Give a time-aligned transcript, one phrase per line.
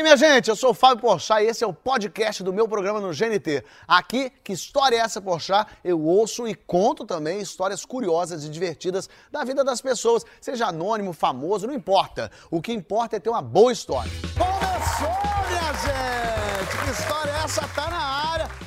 [0.00, 0.48] aí, minha gente?
[0.48, 3.62] Eu sou o Fábio Porchat e esse é o podcast do meu programa no GNT.
[3.86, 5.70] Aqui, que história é essa, Porchat?
[5.84, 11.12] Eu ouço e conto também histórias curiosas e divertidas da vida das pessoas, seja anônimo,
[11.12, 12.30] famoso, não importa.
[12.50, 14.10] O que importa é ter uma boa história.
[14.36, 15.08] Começou,
[15.48, 16.84] minha gente!
[16.84, 17.68] Que história é essa?
[17.68, 18.19] Tá na área.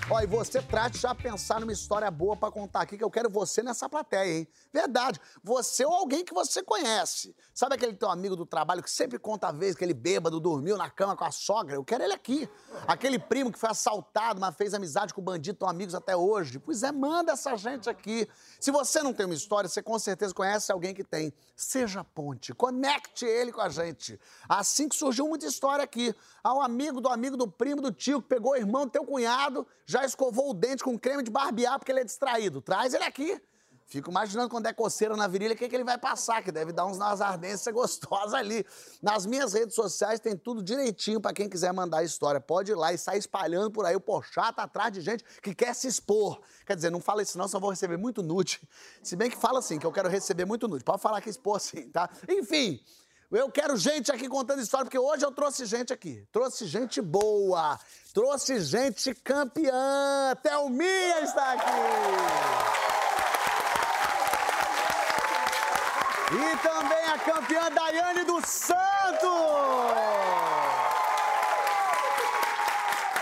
[0.10, 3.30] Ó, e você trate já pensar numa história boa pra contar aqui, que eu quero
[3.30, 4.48] você nessa plateia, hein?
[4.72, 5.20] Verdade.
[5.42, 7.34] Você ou alguém que você conhece.
[7.54, 10.78] Sabe aquele teu amigo do trabalho que sempre conta a vez que ele bêbado dormiu
[10.78, 11.76] na cama com a sogra?
[11.76, 12.50] Eu quero ele aqui.
[12.86, 16.60] Aquele primo que foi assaltado, mas fez amizade com o bandido, estão amigos até hoje.
[16.60, 18.28] Pois é, manda essa gente aqui.
[18.60, 21.33] Se você não tem uma história, você com certeza conhece alguém que tem.
[21.56, 24.20] Seja ponte, conecte ele com a gente.
[24.50, 26.14] Assim que surgiu muita história aqui.
[26.44, 29.06] Há um amigo do amigo do primo do tio que pegou o irmão do teu
[29.06, 32.61] cunhado, já escovou o dente com creme de barbear porque ele é distraído.
[32.61, 33.39] Traz ele aqui.
[33.86, 36.72] Fico imaginando quando é coceira na virilha, o que, que ele vai passar, que deve
[36.72, 38.66] dar uns nas ardências gostosas ali.
[39.03, 42.42] Nas minhas redes sociais tem tudo direitinho para quem quiser mandar a história.
[42.42, 45.53] Pode ir lá e sair espalhando por aí o Porchat tá atrás de gente que
[45.53, 46.41] quer se expor.
[46.66, 48.67] Quer dizer, não fala isso não, só vou receber muito nude.
[49.03, 50.83] Se bem que fala assim, que eu quero receber muito nude.
[50.83, 52.09] Pode falar que expor sim, tá?
[52.27, 52.81] Enfim,
[53.38, 56.23] eu quero gente aqui contando história, porque hoje eu trouxe gente aqui.
[56.31, 57.80] Trouxe gente boa.
[58.14, 60.36] Trouxe gente campeã.
[60.42, 61.72] Thelminha está aqui.
[66.34, 69.30] E também a campeã Daiane dos Santos!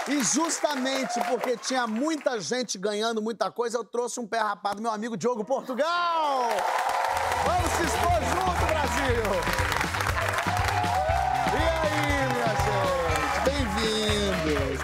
[0.08, 4.92] E justamente porque tinha muita gente ganhando muita coisa, eu trouxe um pé rapado, meu
[4.92, 6.50] amigo Diogo Portugal!
[7.45, 9.61] Vamos se expor junto, Brasil!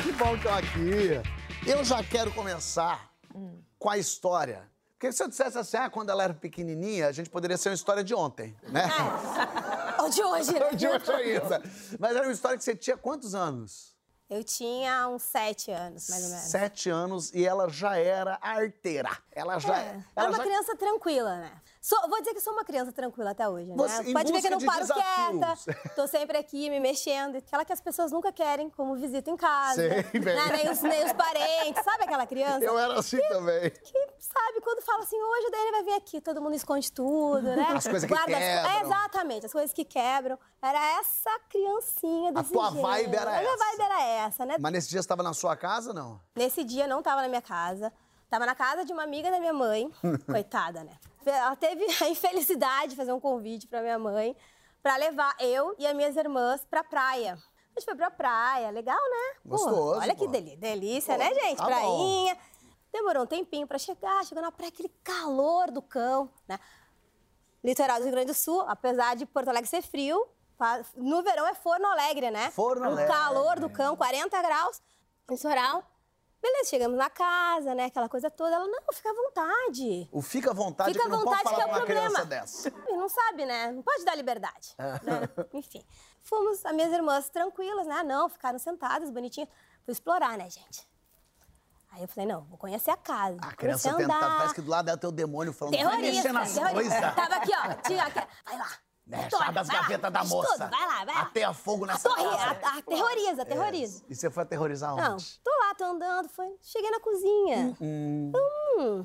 [0.02, 1.70] Que bom que estão aqui!
[1.70, 3.12] Eu já quero começar
[3.78, 4.68] com a história
[4.98, 7.76] porque se eu dissesse assim, ah, quando ela era pequenininha, a gente poderia ser uma
[7.76, 8.90] história de ontem, né?
[8.90, 10.02] É.
[10.02, 10.66] Ou de hoje, né?
[10.72, 11.62] Ou de hoje ainda.
[12.00, 13.96] Mas era uma história que você tinha quantos anos?
[14.28, 16.46] Eu tinha uns sete anos, mais ou menos.
[16.46, 19.16] Sete anos e ela já era arteira.
[19.32, 19.78] Ela já...
[19.80, 19.90] É.
[19.90, 20.44] Ela Era uma já...
[20.44, 21.62] criança tranquila, né?
[21.88, 23.78] Sou- vou dizer que sou uma criança tranquila até hoje, né?
[23.78, 25.64] Você- Pode ver que eu não paro desafios.
[25.64, 27.38] quieta, tô sempre aqui me mexendo.
[27.38, 29.76] Aquela que as pessoas nunca querem como visita em casa.
[29.76, 29.90] Sei,
[30.20, 30.48] né?
[30.52, 32.66] nem, os, nem os parentes, sabe aquela criança?
[32.66, 33.70] Eu era assim também.
[33.70, 37.42] Que sabe, quando fala assim, hoje o Dani vai vir aqui, todo mundo esconde tudo,
[37.56, 37.68] né?
[37.74, 38.38] As coisas que quebram.
[38.38, 40.38] É, exatamente, as coisas que quebram.
[40.62, 42.82] Era essa criancinha desse tua jeito.
[42.86, 43.64] vibe era A minha essa.
[43.66, 44.56] vibe era essa, né?
[44.60, 46.20] Mas nesse dia você estava na sua casa, não?
[46.36, 47.94] Nesse dia não tava na minha casa.
[48.30, 49.90] Tava na casa de uma amiga da minha mãe.
[50.30, 50.92] Coitada, né?
[51.30, 54.36] Ela teve a infelicidade de fazer um convite pra minha mãe
[54.82, 57.34] pra levar eu e as minhas irmãs pra praia.
[57.34, 59.36] A gente foi pra praia, legal, né?
[59.44, 60.32] Pô, Gostoso, olha que pô.
[60.32, 61.58] deli- delícia, Pô, né, gente?
[61.58, 61.70] tá bom.
[61.70, 62.38] Prainha.
[62.92, 66.58] Demorou um tempinho pra chegar, chegou na praia, aquele calor do cão, né?
[67.64, 70.26] Litoral do Rio Grande do Sul, apesar de Porto Alegre ser frio,
[70.96, 72.50] no verão é Forno Alegre, né?
[72.52, 73.12] Forno O Alegre.
[73.14, 74.82] calor do cão, 40 graus,
[75.30, 75.84] litoral.
[76.48, 77.86] Beleza, chegamos na casa, né?
[77.86, 78.56] Aquela coisa toda.
[78.56, 80.10] Ela, não, fica à vontade.
[80.12, 82.26] O fica à vontade Fica à não vontade que é o problema.
[82.26, 82.72] dessa.
[82.90, 83.72] Não sabe, né?
[83.72, 84.74] Não pode dar liberdade.
[84.78, 84.92] É.
[85.04, 85.30] né?
[85.54, 85.84] Enfim.
[86.24, 88.02] Fomos, as minhas irmãs tranquilas, né?
[88.04, 89.50] Não, ficaram sentadas, bonitinhas.
[89.86, 90.88] Fui explorar, né, gente?
[91.92, 93.38] Aí eu falei, não, vou conhecer a casa.
[93.42, 94.20] A criança andar.
[94.38, 96.94] parece que do lado dela tem o demônio falando, vai mexer nas coisas.
[97.16, 97.74] Tava aqui, ó.
[97.88, 98.22] Tinha aqui.
[98.46, 98.70] Vai lá.
[99.06, 100.52] Mexe, Toma, abre as vai lá, gavetas da moça.
[100.52, 101.22] tudo, Vai lá, vai lá.
[101.22, 102.44] Ateia fogo nessa Atorre- casa.
[102.44, 104.04] a- a- Aterroriza, aterroriza.
[104.10, 105.02] E você foi aterrorizar onde?
[105.02, 106.58] Não, tô tô andando, foi.
[106.62, 107.78] Cheguei na cozinha.
[107.80, 108.32] Hum,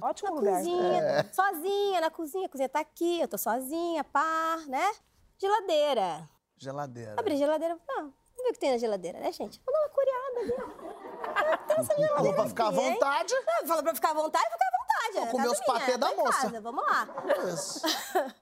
[0.02, 0.56] Ótimo na lugar.
[0.58, 1.22] cozinha, É.
[1.32, 2.46] sozinha na cozinha.
[2.46, 4.92] A cozinha tá aqui, eu tô sozinha, pá, né?
[5.38, 6.28] Geladeira.
[6.56, 7.14] Geladeira.
[7.18, 8.12] Abri a geladeira, ah, vamos
[8.42, 9.60] ver o que tem na geladeira, né, gente?
[9.64, 10.52] Vou dar uma coreada ali.
[11.66, 12.92] Tem essa geladeira Falou pra ficar à hein?
[12.94, 13.34] vontade.
[13.34, 15.12] Ah, Falou pra ficar à vontade, ficar à vontade.
[15.14, 16.42] Vou é comer casa os patê tô da moça.
[16.42, 17.08] casa, Vamos lá.
[17.52, 17.80] Isso.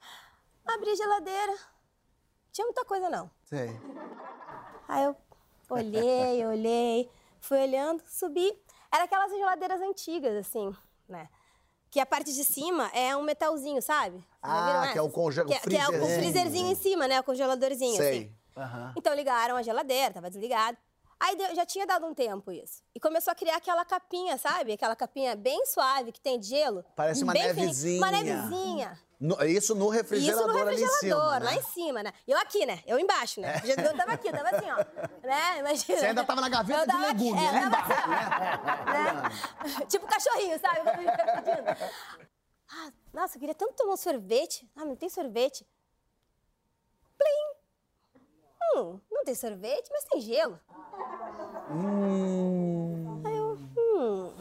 [0.67, 1.55] Abri a geladeira.
[2.53, 3.31] Tinha muita coisa, não.
[3.45, 3.71] Sei.
[4.89, 5.17] Aí eu
[5.71, 8.53] olhei, olhei, fui olhando, subi.
[8.93, 10.75] Era aquelas geladeiras antigas, assim,
[11.09, 11.29] né?
[11.91, 14.25] Que a parte de cima é um metalzinho, sabe?
[14.43, 15.15] Ah, que é o essas?
[15.15, 16.71] conge- o que, é- que é o freezerzinho.
[16.71, 17.19] em cima, né?
[17.21, 18.19] O congeladorzinho, Sei.
[18.19, 18.37] assim.
[18.57, 18.93] Aham.
[18.97, 20.77] Então ligaram a geladeira, tava desligado.
[21.23, 22.83] Aí já tinha dado um tempo isso.
[22.95, 24.73] E começou a criar aquela capinha, sabe?
[24.73, 26.83] Aquela capinha bem suave, que tem de gelo.
[26.97, 27.57] Parece uma bem fininha.
[27.67, 27.99] nevezinha.
[27.99, 29.01] Uma nevezinha.
[29.21, 31.55] No- isso no E isso refrigerador, no refrigerador, ali em cima, lá né?
[31.57, 32.13] em cima, né?
[32.27, 32.83] Eu aqui, né?
[32.87, 33.49] Eu embaixo, né?
[33.49, 34.77] O refrigerador tava aqui, eu tava assim, ó.
[35.23, 35.59] Né?
[35.59, 35.99] Imagina.
[35.99, 38.91] Você ainda tava na gaveta Eu de tava aqui, legume, é, eu embaixo, assim, ó,
[38.91, 39.85] né?
[39.91, 40.81] Tipo cachorrinho, sabe?
[40.81, 41.91] Quando ele fica pedindo.
[42.73, 44.67] Ah, nossa, eu queria tanto tomar um sorvete.
[44.75, 45.67] Ah, não tem sorvete.
[48.77, 50.59] Hum, não tem sorvete, mas tem gelo.
[51.71, 53.23] Hum.
[53.25, 54.35] Aí eu, hum,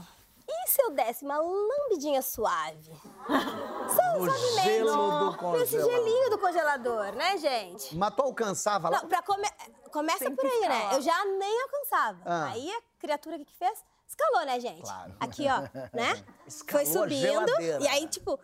[0.47, 2.91] e se eu desse uma lambidinha suave?
[3.95, 4.61] Só, No suavemente.
[4.63, 5.91] gelo do Nesse congelador.
[6.05, 7.95] gelinho do congelador, né, gente?
[7.95, 9.01] Mas tu alcançava lá?
[9.01, 9.47] Não, pra come...
[9.91, 10.67] Começa Tem por aí, né?
[10.69, 10.93] lá.
[10.93, 12.19] Eu já nem alcançava.
[12.23, 12.45] Ah.
[12.51, 13.83] Aí a criatura que fez?
[14.07, 14.83] Escalou, né, gente?
[14.83, 15.15] Claro.
[15.19, 15.61] Aqui, ó,
[15.95, 16.23] né?
[16.45, 17.61] Escalou Foi subindo.
[17.81, 18.39] E aí, tipo,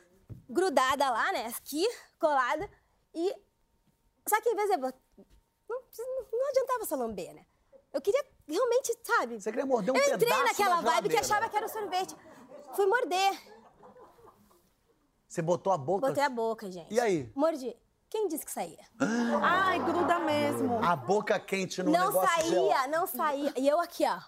[0.49, 1.53] grudada lá, né?
[1.55, 1.87] Aqui,
[2.19, 2.67] colada.
[3.13, 3.35] E.
[4.27, 4.93] Só que em vez de.
[6.01, 7.45] Eu Não, não adiantava só lamber, né?
[7.93, 9.39] Eu queria realmente, sabe?
[9.39, 11.21] Você queria morder um Eu entrei pedaço naquela vibe que geladeira.
[11.21, 12.15] achava que era o sorvete.
[12.75, 13.41] Fui morder.
[15.27, 16.07] Você botou a boca.
[16.07, 16.93] Botei a boca, gente.
[16.93, 17.31] E aí?
[17.35, 17.75] Mordi.
[18.09, 18.79] Quem disse que saía?
[19.41, 20.79] Ai, gruda mesmo.
[20.83, 22.91] A boca quente no não negócio saía, gelado.
[22.91, 23.53] não saía.
[23.57, 24.19] E eu aqui, ó.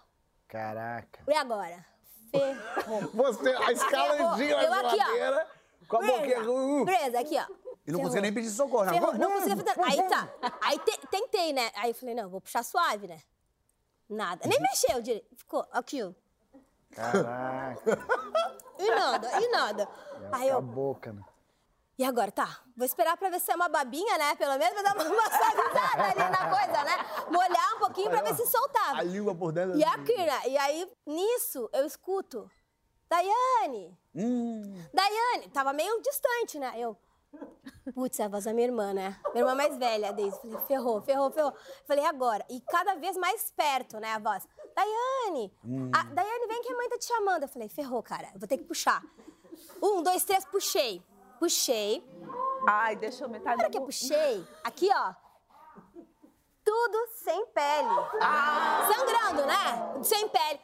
[0.48, 1.24] Caraca.
[1.28, 1.86] E agora?
[2.32, 3.02] Ferrou.
[3.14, 5.06] Você, a escaladinha Eu na aqui, ó.
[5.06, 5.48] geladeira,
[5.88, 6.86] com a boquinha...
[6.86, 7.67] Presa, aqui, ó.
[7.88, 8.84] E não conseguia nem pedir socorro.
[8.86, 8.94] não.
[8.94, 9.82] Ferrou, não conseguia fazer.
[9.84, 10.30] Aí tá.
[10.62, 11.72] Aí te- tentei, né?
[11.76, 13.22] Aí eu falei, não, vou puxar suave, né?
[14.10, 14.48] Nada.
[14.48, 15.36] Nem mexeu direito.
[15.38, 16.12] Ficou aqui, ó.
[16.94, 17.78] Caraca.
[18.80, 19.90] E nada, e nada.
[20.32, 21.24] Aí a eu, boca, né?
[21.98, 22.32] e agora?
[22.32, 24.36] Tá, vou esperar pra ver se é uma babinha, né?
[24.36, 26.98] Pelo menos dar uma, suavizada ali na coisa, né?
[27.32, 29.00] Molhar um pouquinho pra ver se soltava.
[29.00, 29.76] A língua por dentro.
[29.80, 30.42] E aqui, né?
[30.48, 32.48] E aí, nisso, eu escuto.
[33.10, 33.98] Daiane!
[34.14, 35.50] Hum, Daiane!
[35.50, 36.74] Tava meio distante, né?
[36.78, 36.96] Eu.
[37.94, 39.20] Putz, é a voz da minha irmã, né?
[39.34, 40.38] Minha irmã mais velha, a Deise.
[40.40, 41.54] Falei, ferrou, ferrou, ferrou.
[41.86, 42.46] Falei, "E agora?
[42.50, 44.48] E cada vez mais perto, né, a voz.
[44.76, 45.52] Daiane!
[45.96, 47.44] A, Daiane, vem que a mãe tá te chamando.
[47.44, 49.02] Eu falei, ferrou, cara, eu vou ter que puxar.
[49.82, 51.02] Um, dois, três, puxei.
[51.40, 52.04] Puxei.
[52.68, 55.14] Ai, deixa eu metade Na hora da que eu puxei, aqui, ó.
[56.64, 57.90] Tudo sem pele.
[58.94, 60.04] Sangrando, né?
[60.04, 60.60] Sem pele.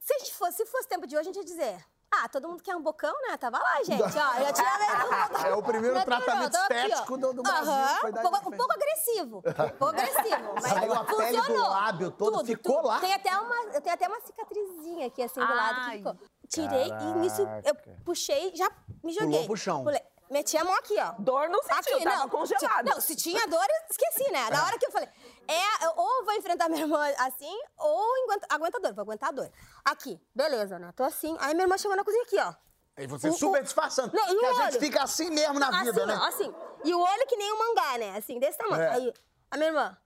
[0.00, 1.84] Se, a gente fosse, se fosse tempo de hoje, a gente ia dizer.
[2.14, 3.36] Ah, todo mundo quer um bocão, né?
[3.36, 4.00] Tava lá, gente.
[4.02, 6.76] Ó, já tinha É o primeiro tratamento tô aqui, ó.
[6.86, 7.72] estético do- do Brasil,
[8.12, 9.36] dar um, pouco, um pouco agressivo.
[9.38, 10.52] Um pouco agressivo.
[10.54, 12.88] Mas Saiu a pele do lábio todo, Tudo, ficou tudo.
[12.88, 13.00] lá?
[13.00, 15.96] Tem até uma, eu tenho até uma cicatrizinha aqui, assim, do lado que Ai.
[15.98, 16.16] ficou.
[16.48, 17.96] Tirei e nisso eu Caraca.
[18.04, 18.70] puxei já
[19.02, 19.30] me joguei.
[19.32, 19.82] Pulou pro chão.
[19.84, 20.00] Pulei.
[20.30, 21.12] Meti a mão aqui, ó.
[21.18, 22.84] Dor não sentiu, tava congelada.
[22.84, 24.50] ti- Não, se tinha dor, eu esqueci, né?
[24.50, 25.08] Na hora que eu falei,
[25.48, 29.32] é, ou vou enfrentar minha irmã assim, ou aguenta, aguenta a dor, vou aguentar a
[29.32, 29.50] dor.
[29.84, 30.92] Aqui, beleza, né?
[30.96, 31.36] Tô assim.
[31.40, 32.52] Aí minha irmã chegou na cozinha aqui, ó.
[32.98, 34.16] E você O- super o- disfarçando.
[34.16, 34.80] Não, e Porque o a gente olho?
[34.80, 36.16] fica assim mesmo na vida, assim, né?
[36.20, 36.54] ó, assim.
[36.84, 38.16] E o olho que nem um mangá, né?
[38.16, 38.82] Assim, desse tamanho.
[38.82, 38.88] É.
[38.90, 39.14] Aí,
[39.50, 39.98] a minha irmã,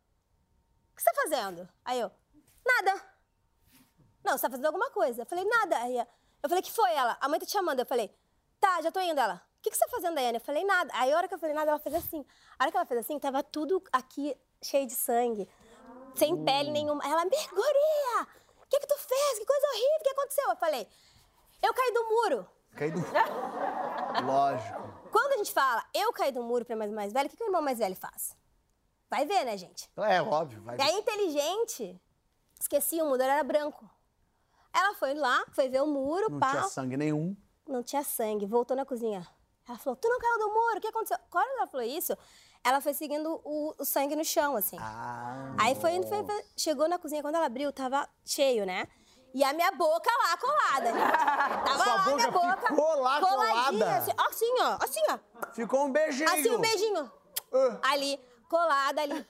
[0.93, 1.69] o que você tá fazendo?
[1.85, 2.11] Aí eu,
[2.67, 3.01] nada.
[4.25, 5.23] Não, você tá fazendo alguma coisa.
[5.23, 5.79] Eu falei, nada.
[5.79, 7.17] Aí eu falei, que foi ela?
[7.21, 7.79] A mãe tá te chamando.
[7.81, 8.15] Eu falei,
[8.61, 9.19] tá, já tô indo.
[9.19, 10.39] Ela, o que, que você tá fazendo, Daiane?
[10.39, 10.91] Eu falei, nada.
[10.95, 12.25] Aí a hora que eu falei nada, ela fez assim.
[12.59, 15.47] A hora que ela fez assim, tava tudo aqui cheio de sangue.
[16.15, 16.45] Sem Hum.
[16.45, 17.05] pele nenhuma.
[17.05, 18.27] Ela, Merguria!
[18.63, 19.39] O que que tu fez?
[19.39, 20.49] Que coisa horrível, o que aconteceu?
[20.51, 20.89] Eu falei,
[21.63, 22.47] eu caí do muro.
[22.75, 23.01] Caí do...
[24.25, 25.09] Lógico.
[25.11, 27.43] Quando a gente fala, eu caí do muro pra mais mais velho, o que, que
[27.45, 28.37] o irmão mais velho faz?
[29.11, 29.91] Vai ver, né, gente?
[29.99, 30.63] É, óbvio.
[30.63, 32.01] Vai E aí, inteligente,
[32.61, 33.89] esqueci, o muro era branco.
[34.73, 36.51] Ela foi lá, foi ver o muro, Não pá.
[36.53, 37.37] tinha sangue nenhum.
[37.67, 39.27] Não tinha sangue, voltou na cozinha.
[39.71, 41.17] Ela falou, tu não caiu do muro, o que aconteceu?
[41.31, 42.17] Quando ela falou isso,
[42.65, 44.77] ela foi seguindo o, o sangue no chão, assim.
[44.81, 46.25] Ah, Aí foi, indo, foi,
[46.57, 48.89] chegou na cozinha, quando ela abriu, tava cheio, né?
[49.33, 51.13] E a minha boca lá colada, gente.
[51.65, 52.67] Tava Sua lá, boca minha boca.
[52.67, 53.97] ficou lá coladinha, colada.
[53.99, 55.53] Assim, assim, ó, assim, ó.
[55.55, 56.29] ficou um beijinho.
[56.29, 57.13] Assim, um beijinho.
[57.53, 57.79] Ah.
[57.93, 59.25] Ali, colada ali.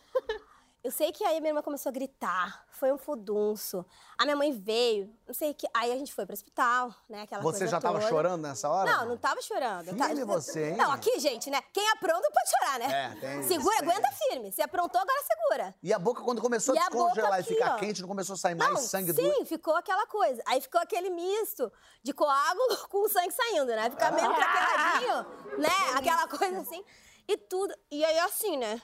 [0.82, 2.65] Eu sei que aí a minha irmã começou a gritar.
[2.71, 3.85] Foi um fudunço.
[4.17, 5.67] A minha mãe veio, não sei o que.
[5.75, 7.23] Aí a gente foi pro hospital, né?
[7.23, 8.09] Aquela Você já tava toda.
[8.09, 8.91] chorando nessa hora?
[8.91, 9.85] Não, não tava chorando.
[9.85, 10.77] Firme tava- você, hein?
[10.79, 11.61] Não, aqui, gente, né?
[11.75, 12.87] Quem apronta pode chorar, né?
[12.93, 14.19] É, tem isso, Segura, tem aguenta isso.
[14.29, 14.53] firme.
[14.53, 15.75] Se aprontou, agora segura.
[15.82, 17.76] E a boca, quando começou E a descongelar e aqui, ficar ó.
[17.76, 19.44] quente, não começou a sair mais Não, sangue sim, do...
[19.44, 20.43] ficou aquela coisa.
[20.47, 21.71] Aí ficou aquele misto
[22.02, 23.90] de coágulo com o sangue saindo, né?
[23.90, 25.69] Ficar meio craqueladinho, né?
[25.95, 26.83] Aquela coisa assim.
[27.28, 27.75] E tudo.
[27.90, 28.81] E aí, assim, né?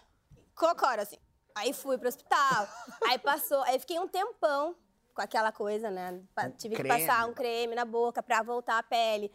[0.54, 1.16] Cocora, assim.
[1.56, 2.68] Aí fui pro hospital.
[3.08, 3.62] aí passou.
[3.62, 4.76] Aí fiquei um tempão
[5.14, 6.20] com aquela coisa, né?
[6.34, 7.00] Pa- Tive creme.
[7.00, 9.32] que passar um creme na boca pra voltar a pele.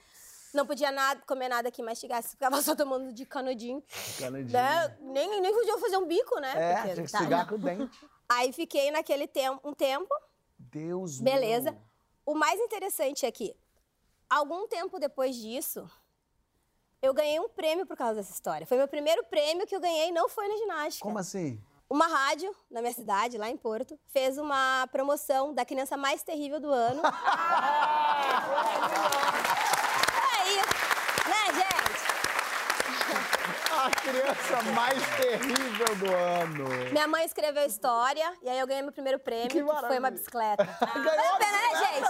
[0.53, 2.29] Não podia nada, comer nada que mastigasse.
[2.31, 3.81] Ficava só tomando de canudinho.
[4.19, 4.51] Canudinho.
[4.51, 4.97] Né?
[4.99, 6.53] Nem, nem podia fazer um bico, né?
[6.55, 7.99] É, Porque tinha que tá- com o dente.
[8.29, 10.13] Aí fiquei naquele tempo, um tempo.
[10.59, 11.71] Deus Beleza.
[11.71, 11.81] meu.
[12.23, 13.55] O mais interessante é que,
[14.29, 15.89] algum tempo depois disso,
[17.01, 18.67] eu ganhei um prêmio por causa dessa história.
[18.67, 21.03] Foi meu primeiro prêmio que eu ganhei, não foi na ginástica.
[21.03, 21.59] Como assim?
[21.91, 26.57] Uma rádio, na minha cidade, lá em Porto, fez uma promoção da criança mais terrível
[26.57, 27.01] do ano.
[30.23, 30.69] é isso,
[31.27, 31.99] né, gente?
[33.77, 36.63] A criança mais terrível do ano.
[36.93, 40.11] Minha mãe escreveu história e aí eu ganhei meu primeiro prêmio, Que que, foi uma
[40.11, 40.63] bicicleta.
[40.63, 41.93] Ganhou Valeu a pena, né, bicicleta?
[41.93, 42.09] gente?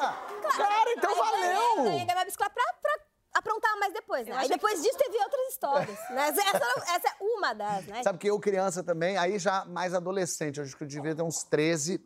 [0.58, 1.76] Cara, então Aí eu ganhei, valeu.
[1.78, 4.36] Ganhei, ganhei minha bicicleta pra, pra aprontar mais depois, né?
[4.36, 6.28] Aí depois disso teve outras histórias, né?
[6.30, 8.04] Essa, essa é uma das, né?
[8.04, 11.22] Sabe que eu, criança também, aí já mais adolescente, eu acho que eu devia ter
[11.24, 12.04] uns 13.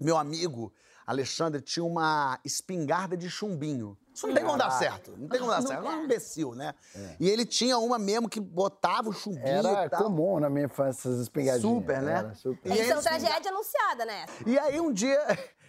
[0.00, 0.72] Meu amigo,
[1.06, 3.96] Alexandre, tinha uma espingarda de chumbinho.
[4.12, 5.10] Isso não tem como dar certo.
[5.16, 5.84] Não tem como dar certo.
[5.84, 6.72] É um imbecil, né?
[7.18, 10.04] E ele tinha uma mesmo que botava o chumbinho Era e tal.
[10.04, 11.62] comum na minha infância essas espingadinhas.
[11.62, 12.12] Super, né?
[12.18, 12.68] Era super.
[12.68, 14.26] E Eles são eles- tragédia anunciada, né?
[14.46, 15.20] E aí um dia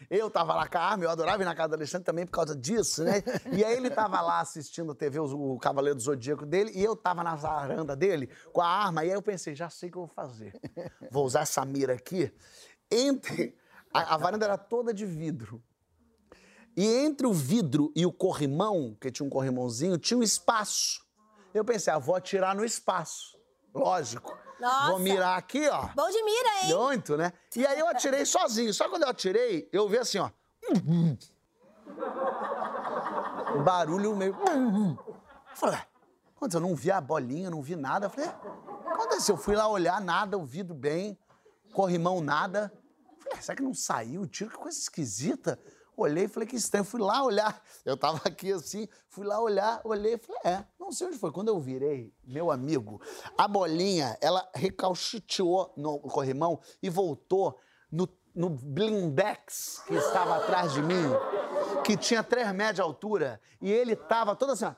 [0.09, 2.31] eu tava lá com a arma, eu adorava ir na casa do Alexandre também por
[2.31, 3.23] causa disso, né?
[3.51, 6.95] E aí ele tava lá assistindo a TV, o, Cavaleiro do Zodíaco dele, e eu
[6.95, 9.97] tava na varanda dele com a arma, e aí eu pensei, já sei o que
[9.97, 10.53] eu vou fazer.
[11.11, 12.31] Vou usar essa mira aqui.
[12.91, 13.55] Entre.
[13.93, 15.63] A, a varanda era toda de vidro.
[16.75, 21.05] E entre o vidro e o corrimão, que tinha um corrimãozinho, tinha um espaço.
[21.53, 23.37] Eu pensei, ah, vou atirar no espaço.
[23.73, 24.37] Lógico.
[24.59, 24.89] Nossa.
[24.91, 25.87] Vou mirar aqui, ó.
[25.95, 26.75] Bom de mira, hein?
[26.75, 27.33] Muito, né?
[27.55, 28.73] E aí eu atirei sozinho.
[28.73, 30.29] Só quando eu atirei, eu vi assim, ó.
[33.55, 34.35] Um barulho meio.
[34.35, 34.97] Eu
[35.55, 35.87] falei, ué,
[36.35, 36.59] aconteceu?
[36.61, 38.07] Eu não vi a bolinha, não vi nada.
[38.07, 39.35] Eu falei, "É, aconteceu?
[39.35, 41.17] Eu fui lá olhar, nada, o vidro bem,
[41.73, 42.71] corrimão, nada.
[43.11, 44.49] Eu Falei, "É, será que não saiu o tiro?
[44.51, 45.59] Que coisa esquisita.
[45.97, 46.83] Olhei e falei, que estranho.
[46.83, 47.61] Fui lá olhar.
[47.85, 51.31] Eu tava aqui assim, fui lá olhar, olhei e falei, é, não sei onde foi.
[51.31, 53.01] Quando eu virei, meu amigo,
[53.37, 57.57] a bolinha, ela recalchuteou no corrimão e voltou
[57.91, 61.03] no, no blindex que estava atrás de mim,
[61.83, 64.73] que tinha 3 metros de altura, e ele tava todo assim, ó.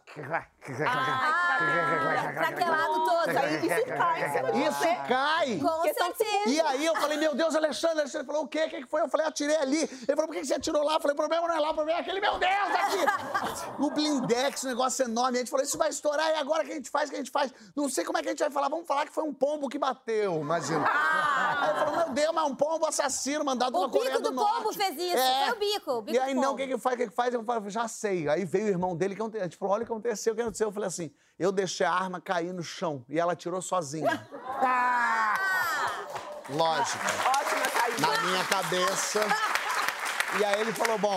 [2.34, 3.30] Craquelado todo.
[3.30, 4.96] Isso aí, isso cai em cima de Isso você.
[5.08, 5.60] cai!
[5.60, 6.50] Com certeza.
[6.50, 8.66] E aí eu falei, meu Deus, Alexandre, Alexandre falou, o quê?
[8.66, 9.02] O que foi?
[9.02, 9.82] Eu falei, atirei ali.
[9.82, 10.96] Ele falou, por que você atirou lá?
[10.96, 13.66] Eu falei, o problema não é lá, o problema é aquele, meu Deus, aqui!
[13.80, 15.38] o blindex, um negócio enorme.
[15.38, 17.08] A gente falou, isso vai estourar, e agora o que a gente faz?
[17.08, 17.54] O que a gente faz?
[17.76, 19.68] Não sei como é que a gente vai falar, vamos falar que foi um pombo
[19.70, 20.86] que bateu, imagina.
[20.88, 24.30] Aí ele falou, meu Deus, mas um pombo assassino mandado O pela Coreia bico do
[24.30, 24.56] do Norte.
[24.56, 26.78] pombo fez isso, foi o bico, o bico E aí, do não, o que que
[26.78, 27.34] faz, o que que faz?
[27.34, 28.28] Eu falei, já sei.
[28.30, 30.42] Aí veio o irmão dele, que a gente falou, olha o que aconteceu, o que
[30.42, 30.68] aconteceu.
[30.68, 34.28] Eu falei assim, eu deixei a arma cair no chão e ela tirou sozinha.
[36.50, 38.02] Lógico, Ótima saída.
[38.02, 39.20] na minha cabeça.
[40.40, 41.16] E aí ele falou, bom,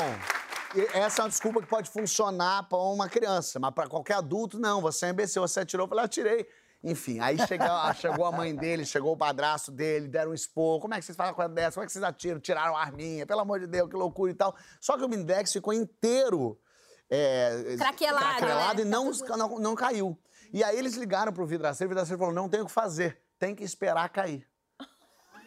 [0.93, 4.81] essa é uma desculpa que pode funcionar pra uma criança, mas pra qualquer adulto, não,
[4.81, 5.85] você é imbecil, você atirou.
[5.85, 6.49] Eu falei, atirei.
[6.83, 10.81] Enfim, aí chegou, chegou a mãe dele, chegou o padrasto dele, deram um expor.
[10.81, 11.75] Como é que vocês fazem uma coisa dessa?
[11.75, 12.41] Como é que vocês atiram?
[12.41, 14.57] Tiraram a arminha, pelo amor de Deus, que loucura e tal.
[14.81, 16.59] Só que o Blindex ficou inteiro.
[17.11, 18.87] É, Craquelado, craquelado né?
[18.87, 20.17] e não, Tá tudo- não, não caiu.
[20.52, 23.55] E aí eles ligaram pro vidraceiro, o vidraceiro falou: não tem o que fazer, tem
[23.55, 24.47] que esperar cair.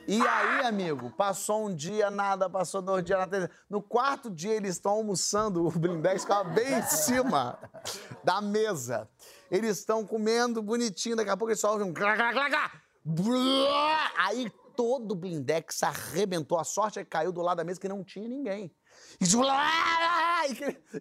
[0.05, 3.49] E aí, amigo, passou um dia, nada, passou dois dias, nada.
[3.69, 7.57] No quarto dia, eles estão almoçando, o blindex ficava bem em cima
[8.21, 9.09] da mesa.
[9.49, 11.93] Eles estão comendo bonitinho, daqui a pouco eles só ouvem um...
[14.17, 16.59] Aí todo o blindex arrebentou.
[16.59, 18.75] A sorte é que caiu do lado da mesa que não tinha ninguém.
[19.21, 19.25] E,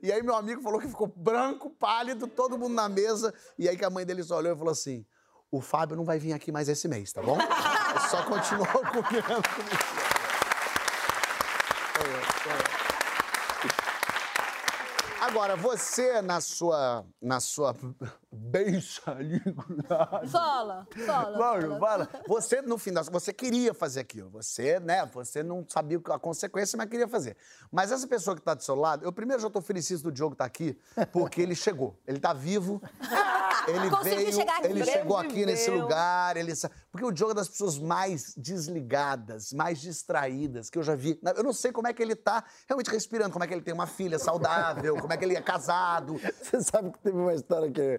[0.03, 3.35] E aí meu amigo falou que ficou branco, pálido, todo mundo na mesa.
[3.59, 5.05] E aí que a mãe dele só olhou e falou assim,
[5.51, 7.37] o Fábio não vai vir aqui mais esse mês, tá bom?
[8.11, 9.43] Só continuou comendo.
[15.43, 17.75] Agora, você, na sua, na sua
[18.31, 19.67] beiçalígula...
[20.31, 21.37] Fala, fala.
[21.37, 22.09] Fala, fala.
[22.29, 24.31] Você, no fim das você queria fazer aquilo.
[24.31, 27.37] Você, né, você não sabia a consequência, mas queria fazer.
[27.73, 30.35] Mas essa pessoa que tá do seu lado, eu primeiro já tô felicíssimo do Diogo
[30.35, 30.79] estar aqui,
[31.11, 31.99] porque ele chegou.
[32.07, 32.81] Ele tá vivo.
[33.69, 34.67] Ele Conseguiu veio, chegar aqui.
[34.67, 36.53] ele chegou aqui nesse lugar, ele
[36.91, 41.19] porque o Diogo é das pessoas mais desligadas, mais distraídas que eu já vi.
[41.37, 43.73] Eu não sei como é que ele tá realmente respirando, como é que ele tem
[43.75, 46.19] uma filha saudável, como é que ele é casado.
[46.43, 47.99] Você sabe que teve uma história que,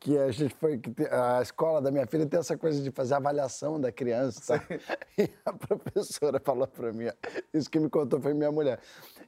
[0.00, 0.78] que a gente foi.
[0.78, 4.58] Que te- a escola da minha filha tem essa coisa de fazer avaliação da criança.
[4.58, 4.64] Tá?
[5.16, 7.04] E a professora falou pra mim,
[7.52, 8.80] isso que me contou foi minha mulher,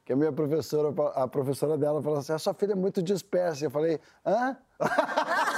[0.03, 3.63] que a minha professora, a professora dela falou assim: a sua filha é muito dispersa.
[3.63, 4.57] Eu falei, hã?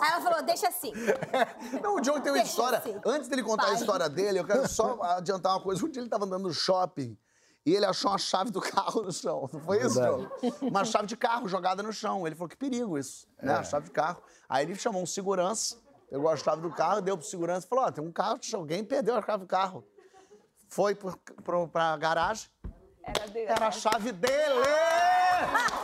[0.00, 0.92] Aí ela falou, deixa assim.
[1.82, 2.78] Não, o Diogo tem uma Deixa história.
[2.78, 3.00] assim.
[3.04, 5.84] Antes dele contar a história dele, eu quero só adiantar uma coisa.
[5.84, 7.16] Um dia ele tava andando no shopping
[7.64, 9.48] e ele achou uma chave do carro no chão.
[9.52, 10.00] Não foi isso.
[10.00, 10.30] Diogo?
[10.62, 12.26] Uma chave de carro jogada no chão.
[12.26, 13.54] Ele falou, que perigo isso, né?
[13.54, 14.22] A chave de carro.
[14.48, 15.76] Aí ele chamou um segurança,
[16.08, 18.84] pegou a chave do carro, deu pro segurança e falou, ó, tem um carro, alguém
[18.84, 19.84] perdeu a chave do carro.
[20.68, 22.48] Foi pro, pro, pra garagem,
[23.02, 23.46] Era dele.
[23.50, 24.64] era a chave dele!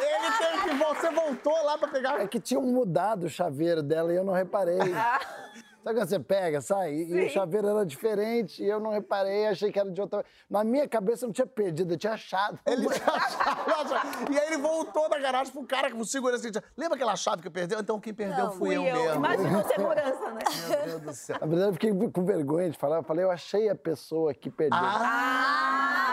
[0.00, 0.74] Ele teve que...
[0.84, 2.20] Você voltou lá pra pegar...
[2.20, 4.78] É que tinham mudado o chaveiro dela e eu não reparei.
[5.84, 6.94] Sabe quando você pega, sai?
[6.94, 7.28] E, e o Sim.
[7.28, 10.24] chaveiro era diferente e eu não reparei, achei que era de outra.
[10.48, 12.58] Na minha cabeça eu não tinha perdido, eu tinha achado.
[12.64, 14.32] Ele tinha achado.
[14.32, 16.50] E aí ele voltou da garagem pro cara que o segurança.
[16.50, 17.80] disse, Lembra aquela chave que perdeu?
[17.80, 19.02] Então quem perdeu Não, fui, Fui eu, eu.
[19.02, 19.16] mesmo.
[19.16, 20.40] Imagina a segurança, né?
[20.70, 21.36] Meu Deus do céu.
[21.38, 22.96] Na verdade, eu fiquei com vergonha de falar.
[22.96, 24.78] Eu falei, eu achei a pessoa que perdeu.
[24.80, 26.03] Ah,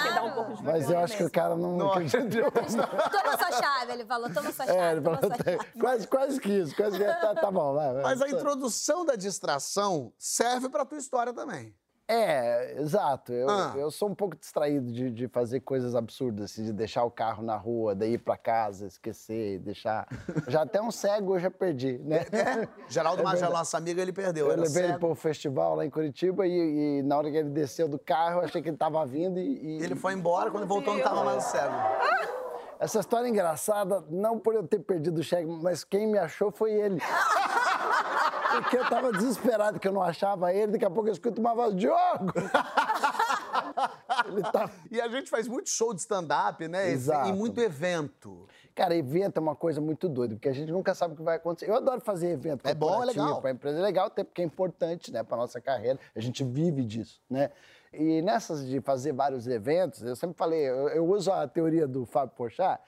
[0.00, 1.30] é porque dá um pouco de Mas eu acho que o mesmo.
[1.34, 2.50] cara não, não acreditou.
[2.52, 5.72] Toma sua chave, ele falou, toma sua chave, É, ele toma falou, sua chave.
[5.80, 8.02] quase, quase que isso, quase que tá, tá bom, vai, vai.
[8.02, 11.74] Mas a introdução da distração serve pra tua história também.
[12.12, 13.32] É, exato.
[13.32, 13.72] Eu, Ah.
[13.76, 17.40] eu sou um pouco distraído de, de fazer coisas absurdas, assim, de deixar o carro
[17.40, 20.08] na rua, daí ir pra casa, esquecer, deixar.
[20.48, 22.26] Já até um cego eu já perdi, né?
[22.88, 24.50] Geraldo É Magela, nosso amigo, ele perdeu.
[24.50, 27.86] Eu levei ele pro festival lá em Curitiba e, e na hora que ele desceu
[27.86, 29.78] do carro, eu achei que ele tava vindo e.
[29.78, 31.74] e- Ele foi embora, quando voltou não tava mais cego.
[32.80, 36.50] Essa história é engraçada, não por eu ter perdido o cheque, mas quem me achou
[36.50, 37.00] foi ele.
[38.50, 41.54] Porque eu tava desesperado que eu não achava ele, daqui a pouco eu escuto uma
[41.54, 42.32] voz, Diogo!
[44.52, 44.70] tá...
[44.90, 46.90] E a gente faz muito show de stand-up, né?
[46.90, 47.28] Exato.
[47.28, 48.46] E muito evento.
[48.74, 51.36] Cara, evento é uma coisa muito doida, porque a gente nunca sabe o que vai
[51.36, 51.70] acontecer.
[51.70, 53.40] Eu adoro fazer evento É bom, é legal.
[53.40, 55.98] Pra empresa é legal, até porque é importante, né, pra nossa carreira.
[56.14, 57.50] A gente vive disso, né?
[57.92, 62.06] E nessas de fazer vários eventos, eu sempre falei, eu, eu uso a teoria do
[62.06, 62.80] Fábio Porchat,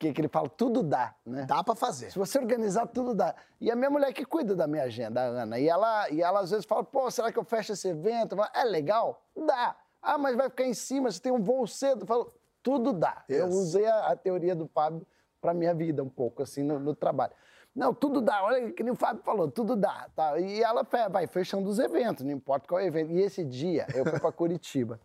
[0.00, 1.44] que, que ele fala, tudo dá, né?
[1.46, 2.10] Dá pra fazer.
[2.10, 3.34] Se você organizar, tudo dá.
[3.60, 6.40] E a minha mulher que cuida da minha agenda, a Ana, e ela, e ela
[6.40, 8.34] às vezes fala, pô, será que eu fecho esse evento?
[8.34, 9.22] Falo, É legal?
[9.36, 9.76] Dá.
[10.00, 12.04] Ah, mas vai ficar em cima, você tem um voo cedo.
[12.04, 13.22] Eu falo, tudo dá.
[13.28, 15.06] Eu usei a, a teoria do Fábio
[15.38, 17.34] pra minha vida um pouco, assim, no, no trabalho.
[17.76, 18.42] Não, tudo dá.
[18.42, 20.08] Olha que nem o Fábio falou, tudo dá.
[20.16, 20.38] Tá?
[20.40, 23.12] E ela vai fechando os eventos, não importa qual o evento.
[23.12, 24.98] E esse dia eu fui pra Curitiba,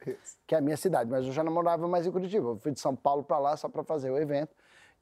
[0.48, 2.48] que é a minha cidade, mas eu já não morava mais em Curitiba.
[2.48, 4.56] Eu fui de São Paulo pra lá só pra fazer o evento.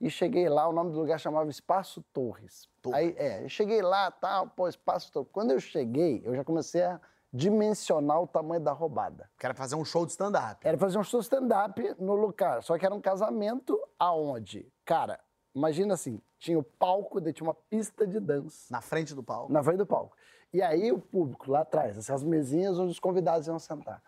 [0.03, 2.67] E cheguei lá, o nome do lugar chamava Espaço Torres.
[2.91, 5.29] Aí, é, eu cheguei lá, tal, pô, Espaço Torres.
[5.31, 6.99] Quando eu cheguei, eu já comecei a
[7.31, 9.29] dimensionar o tamanho da roubada.
[9.39, 10.67] Quero fazer um show de stand-up.
[10.67, 14.69] Era fazer um show stand-up no lugar, só que era um casamento aonde?
[14.83, 15.21] Cara,
[15.55, 19.53] imagina assim, tinha o palco, tinha uma pista de dança Na frente do palco.
[19.53, 20.17] na frente do palco.
[20.51, 24.03] E aí o público lá atrás, essas mesinhas onde os convidados iam sentar.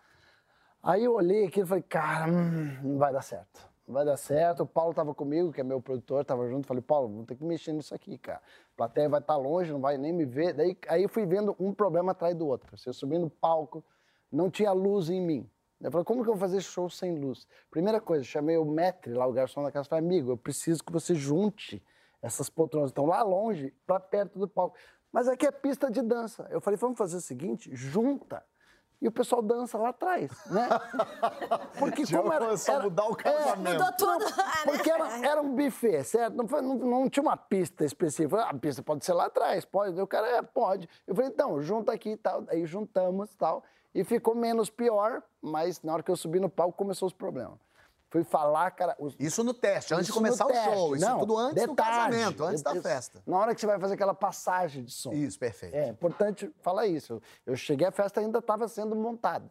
[0.82, 3.66] Aí eu olhei aquilo e falei, cara, hum, não vai dar certo.
[3.86, 4.64] Vai dar certo.
[4.64, 6.66] O Paulo estava comigo, que é meu produtor, estava junto.
[6.66, 8.38] Falei, Paulo, vamos ter que mexer nisso aqui, cara.
[8.38, 10.52] A plateia vai estar longe, não vai nem me ver.
[10.52, 12.76] Daí, aí fui vendo um problema atrás do outro.
[12.76, 13.84] Você subindo no palco,
[14.30, 15.48] não tinha luz em mim.
[15.80, 17.46] Eu falei, como que eu vou fazer show sem luz?
[17.70, 20.90] Primeira coisa, chamei o Metre, lá o garçom da casa, falei, amigo, eu preciso que
[20.90, 21.82] você junte
[22.22, 24.76] essas poltronas estão lá longe para perto do palco.
[25.12, 26.46] Mas aqui é pista de dança.
[26.50, 28.44] Eu falei, vamos fazer o seguinte, junta.
[29.00, 30.68] E o pessoal dança lá atrás, né?
[31.78, 32.56] Porque como era...
[32.56, 33.72] só era- mudar o é, casamento.
[33.72, 34.24] Mudou tudo.
[34.38, 34.72] Ah, né?
[34.72, 36.34] porque era, era um buffet, certo?
[36.34, 38.42] Não, foi- não- não tinha uma pista específica.
[38.44, 40.00] A pista pode ser lá atrás, pode.
[40.00, 40.88] O cara, é, pode.
[41.06, 42.44] Eu falei, então, junta aqui e tal.
[42.48, 43.62] Aí juntamos e tal.
[43.94, 47.58] E ficou menos pior, mas na hora que eu subi no palco, começou os problemas.
[48.16, 48.96] Fui falar, cara...
[48.98, 50.72] os- Isso no teste, antes de isso começar no o show.
[50.90, 50.96] teste.
[50.96, 52.82] Isso Não, tudo antes de do casamento, antes da Isso.
[52.82, 53.22] festa.
[53.26, 55.12] Na hora que você vai fazer aquela passagem de som.
[55.12, 55.74] Isso, perfeito.
[55.74, 57.20] É importante falar isso.
[57.44, 59.50] Eu cheguei, a festa ainda estava sendo montada.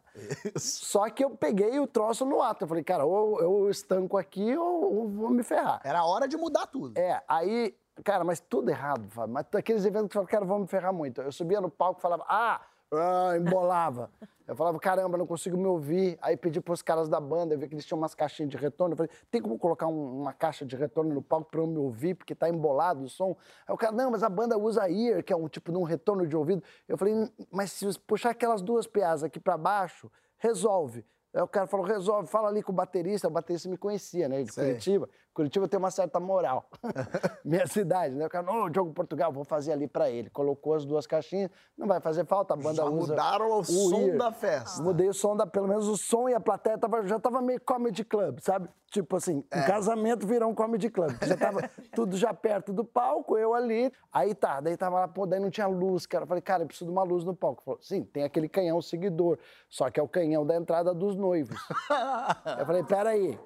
[0.56, 2.64] Só que eu peguei o troço no ato.
[2.64, 5.80] Eu falei, cara, ou eu estanco aqui ou, ou vou me ferrar.
[5.84, 6.98] Era hora de mudar tudo.
[6.98, 9.32] É, aí, cara, mas tudo errado, Fábio.
[9.32, 11.22] Mas aqueles eventos que eu falava, cara, vão me ferrar muito.
[11.22, 12.60] Eu subia no palco e falava, ah,
[12.92, 14.10] ah, embolava.
[14.46, 16.16] Eu falava, caramba, não consigo me ouvir.
[16.22, 18.92] Aí pedi pros caras da banda, eu vi que eles tinham umas caixinhas de retorno.
[18.92, 21.78] Eu falei, tem como colocar um- uma caixa de retorno no palco pra eu me
[21.78, 23.36] ouvir, porque tá embolado o som?
[23.66, 25.82] Aí o cara, não, mas a banda usa ear, que é um tipo de um
[25.82, 26.62] retorno de ouvido.
[26.86, 27.14] Eu falei,
[27.50, 31.04] mas se puxar aquelas duas piadas aqui pra baixo, resolve.
[31.34, 33.26] Aí o cara falou, resolve, fala ali com o baterista.
[33.28, 34.64] O baterista me conhecia, né, de Sei.
[34.68, 35.08] Curitiba.
[35.36, 36.66] Curitiba tem uma certa moral.
[37.44, 38.24] Minha cidade, né?
[38.24, 40.30] O cara, não, Diogo Portugal, vou fazer ali pra ele.
[40.30, 44.00] Colocou as duas caixinhas, não vai fazer falta, a banda Já usa mudaram o som
[44.00, 44.16] ear.
[44.16, 44.82] da festa.
[44.82, 47.60] Mudei o som da, pelo menos o som e a plateia tava, já tava meio
[47.60, 48.66] comedy club, sabe?
[48.90, 49.60] Tipo assim, É.
[49.60, 51.12] um casamento virou um comedy club.
[51.22, 53.92] Já tava tudo já perto do palco, eu ali.
[54.10, 56.24] Aí tá, daí tava lá, pô, daí não tinha luz, cara.
[56.24, 57.62] Eu falei, cara, eu preciso de uma luz no palco.
[57.62, 61.58] Falou, sim, tem aquele canhão seguidor, só que é o canhão da entrada dos noivos.
[62.58, 63.38] eu falei, peraí.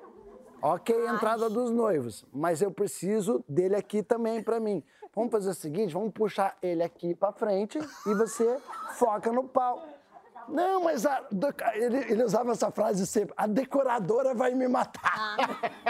[0.62, 4.83] Ok, entrada dos noivos, mas eu preciso dele aqui também pra mim.
[5.14, 8.59] Vamos fazer o seguinte, vamos puxar ele aqui pra frente e você
[8.92, 9.83] foca no pau.
[10.48, 11.22] Não, mas a-
[11.74, 15.37] ele, ele usava essa frase sempre, a decoradora vai me matar.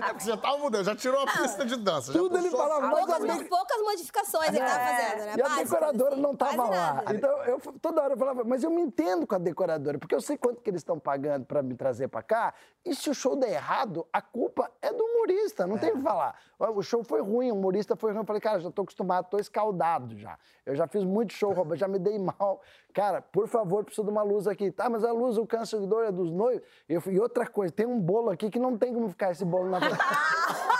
[0.00, 2.12] É porque você tava mudando, já tirou a pista de dança.
[2.12, 5.34] já Tudo ele falava, mas Poucas, poucas modificações ele tava fazendo, né?
[5.36, 6.22] E a decoradora assim.
[6.22, 7.04] não tava lá.
[7.10, 10.20] Então, eu, toda hora eu falava, mas eu me entendo com a decoradora, porque eu
[10.20, 12.54] sei quanto que eles estão pagando pra me trazer pra cá.
[12.84, 16.02] E se o show der errado, a culpa é do humorista, não tem o que
[16.02, 16.36] falar.
[16.58, 18.20] O show foi ruim, o humorista foi ruim.
[18.20, 20.38] Eu falei, cara, já tô acostumado, tô escaldado já.
[20.64, 22.62] Eu já fiz muito show, Roberto, já me dei mal.
[22.92, 24.70] Cara, por favor, preciso de uma luz aqui.
[24.70, 26.62] Tá, mas a luz, o cancelador é dos noivos.
[26.88, 29.70] Eu, e outra coisa, tem um bolo aqui que não tem como ficar esse bolo
[29.70, 29.96] na frente.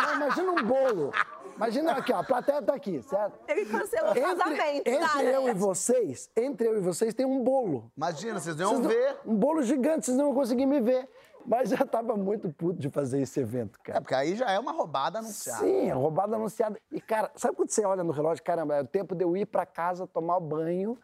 [0.00, 1.12] Não, imagina um bolo.
[1.56, 3.38] Imagina aqui, ó, a plateia tá aqui, certo?
[3.48, 4.62] Ele cancelou o casamento.
[4.66, 5.50] Entre tá, eu né?
[5.50, 7.90] e vocês, entre eu e vocês tem um bolo.
[7.96, 9.16] Imagina, vocês Vocês iam não- ver.
[9.24, 11.08] Um bolo gigante, vocês não vão conseguir me ver.
[11.46, 14.00] Mas eu tava muito puto de fazer esse evento, É, cara.
[14.00, 15.60] porque aí já é uma roubada anunciada.
[15.64, 16.76] Sim, roubada anunciada.
[16.90, 18.42] E, cara, sabe quando você olha no relógio?
[18.42, 20.98] Caramba, é o tempo de eu ir pra casa, tomar banho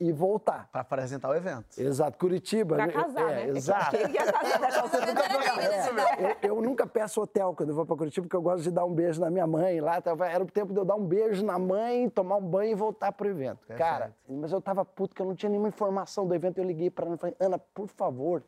[0.00, 0.68] e voltar.
[0.70, 1.66] Pra apresentar o evento.
[1.80, 2.76] Exato, Curitiba.
[2.76, 3.48] Pra eu- casar, é, né?
[3.56, 3.96] Exato.
[3.96, 5.62] Quem ia casar nessa altura do programa?
[5.62, 8.70] É, eu, eu nunca peço hotel quando eu vou pra Curitiba, porque eu gosto de
[8.70, 10.00] dar um beijo na minha mãe lá.
[10.00, 12.74] tava- Era o tempo de eu dar um beijo na mãe, tomar um banho e
[12.74, 13.66] voltar pro evento.
[13.76, 16.58] Cara, mas eu tava puto que eu não tinha nenhuma informação do evento.
[16.58, 18.42] Eu liguei pra Ana e falei, Ana, por favor,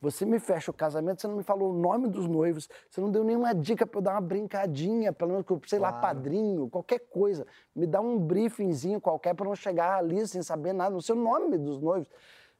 [0.00, 3.10] você me fecha o casamento, você não me falou o nome dos noivos, você não
[3.10, 7.46] deu nenhuma dica pra eu dar uma brincadinha, pelo menos, sei lá, padrinho, qualquer coisa.
[7.74, 11.14] Me dá um briefingzinho qualquer pra eu não chegar ali sem saber nada, não sei
[11.14, 12.08] o nome dos noivos.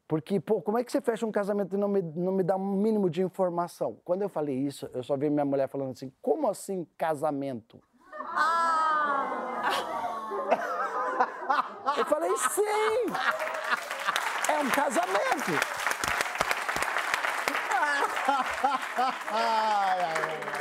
[0.08, 2.56] Porque, pô, como é que você fecha um casamento e não me, não me dá
[2.56, 4.00] um mínimo de informação?
[4.04, 7.78] Quando eu falei isso, eu só vi minha mulher falando assim: como assim casamento?
[11.96, 13.12] Eu falei: sim!
[14.48, 15.77] É um casamento!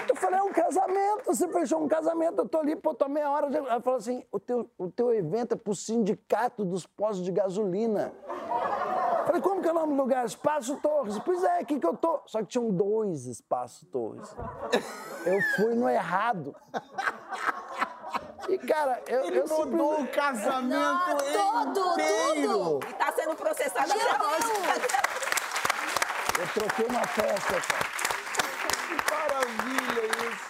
[0.09, 3.29] Eu falei, é um casamento, você fechou um casamento, eu tô ali, pô, tô meia
[3.29, 3.47] hora.
[3.55, 8.13] Ela falou assim, o teu, o teu evento é pro sindicato dos postos de gasolina.
[8.29, 10.25] Eu Falei, como que é o nome do lugar?
[10.25, 11.19] Espaço Torres.
[11.19, 12.21] Pois é, aqui que eu tô.
[12.25, 14.33] Só que tinham dois Espaço Torres.
[15.25, 16.55] Eu fui no errado.
[18.47, 22.53] E, cara, eu, Ele eu mudou o casamento Tudo, inteiro.
[22.53, 22.79] tudo.
[22.89, 24.53] E tá sendo processado até hoje.
[26.39, 27.97] Eu troquei uma festa, cara.
[28.87, 30.47] Que maravilha isso.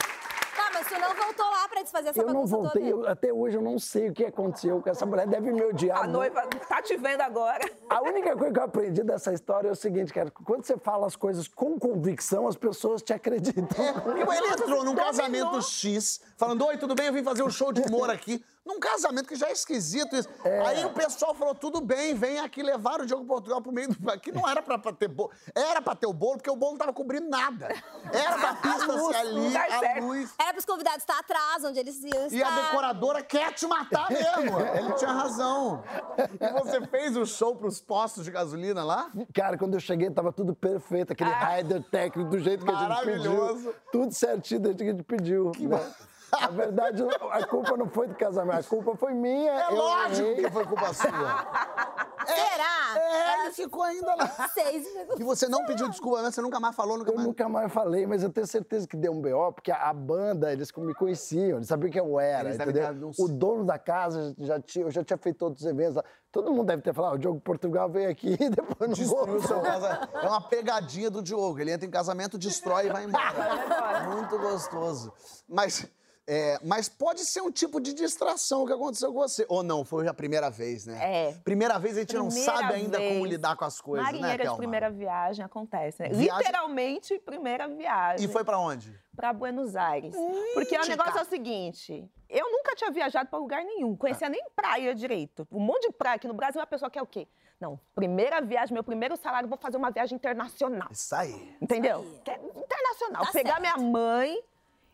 [0.56, 3.06] Tá, mas tu não voltou lá pra desfazer essa Eu não bagunça voltei, toda?
[3.06, 5.28] eu- até hoje eu não sei o que aconteceu com essa mulher.
[5.28, 6.04] Deve me odiar.
[6.04, 7.64] A noiva tá te vendo agora.
[7.90, 10.30] A única coisa que eu aprendi dessa história é o seguinte, cara.
[10.32, 13.66] Quando você fala as coisas com convicção, as pessoas te acreditam.
[14.04, 17.08] Porque ele entrou num casamento X, falando: Oi, tudo bem?
[17.08, 18.44] Eu vim fazer um show de humor aqui.
[18.68, 20.28] Num casamento que já é esquisito isso.
[20.66, 24.12] Aí o pessoal falou: tudo bem, vem aqui levar o Diogo Portugal pro meio do.
[24.12, 25.32] Aqui não era pra, pra ter bolo.
[25.56, 27.70] Era pra ter o bolo, porque o bolo não tava cobrindo nada.
[28.12, 30.04] Era pra pista luz, ser ali, a certo.
[30.04, 30.34] luz.
[30.38, 32.36] Era pros convidados estar atrás, onde eles iam estar.
[32.36, 34.60] E a decoradora quer te matar mesmo.
[34.60, 35.84] Ele tinha razão.
[36.40, 39.12] E você fez o show pros postos de gasolina lá?
[39.34, 41.14] Cara, quando eu cheguei, tava tudo perfeito.
[41.14, 43.56] Aquele rider técnico, do jeito que a gente Maravilhoso.
[43.56, 43.76] pediu.
[43.92, 45.52] Tudo certinho, do jeito que a gente pediu.
[45.60, 45.94] né?
[46.42, 49.52] Na verdade, a culpa não foi do casamento, a culpa foi minha.
[49.52, 50.44] É eu lógico errei.
[50.44, 51.08] que foi culpa sua.
[52.28, 53.00] Será?
[53.00, 54.28] É, ele ficou ainda lá.
[54.54, 54.86] Seis
[55.18, 56.30] E você não pediu desculpa, né?
[56.30, 57.28] Você nunca mais falou, nunca Eu mais.
[57.28, 60.52] nunca mais falei, mas eu tenho certeza que deu um BO, porque a, a banda,
[60.52, 63.12] eles me conheciam, eles sabiam quem eu era, Eles entendeu?
[63.18, 66.04] O dono da casa já tinha, eu já tinha feito outros eventos lá.
[66.30, 69.36] Todo mundo deve ter falado, ah, o Diogo Portugal veio aqui e depois não Destruiu
[69.38, 69.62] o seu voltou.
[69.72, 70.18] casamento.
[70.18, 71.60] É uma pegadinha do Diogo.
[71.60, 74.04] Ele entra em casamento, destrói e vai embora.
[74.14, 75.14] Muito gostoso.
[75.48, 75.88] Mas,
[76.28, 79.46] é, mas pode ser um tipo de distração que aconteceu com você.
[79.48, 81.00] Ou não, foi a primeira vez, né?
[81.30, 81.32] É.
[81.44, 83.30] Primeira vez a gente não Primeira sabe ainda como vez.
[83.30, 84.58] lidar com as coisas, né, Marinheira de Thelma?
[84.58, 86.10] primeira viagem acontece, né?
[86.10, 88.26] Viagem- Literalmente, primeira viagem.
[88.26, 88.94] E foi pra onde?
[89.16, 90.14] Pra Buenos Aires.
[90.54, 94.44] Porque o negócio é o seguinte: eu nunca tinha viajado pra lugar nenhum, conhecia nem
[94.56, 95.48] praia direito.
[95.52, 97.28] Um monte de praia aqui no Brasil, a pessoa quer o quê?
[97.60, 100.90] Não, primeira viagem, meu primeiro salário, vou fazer uma viagem internacional.
[100.92, 101.56] Isso aí.
[101.60, 102.02] Entendeu?
[102.04, 102.22] Isso aí.
[102.24, 103.26] Quer internacional.
[103.26, 103.62] Tá Pegar certo.
[103.80, 104.40] minha mãe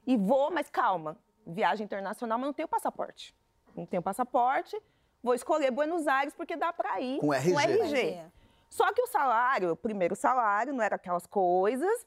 [0.07, 1.17] e vou, mas calma.
[1.45, 3.35] Viagem internacional, mas não tenho passaporte.
[3.75, 4.79] Não tenho passaporte.
[5.21, 7.53] Vou escolher Buenos Aires porque dá pra ir Com RG.
[7.53, 8.21] Com RG.
[8.69, 12.05] Só que o salário, o primeiro salário, não era aquelas coisas.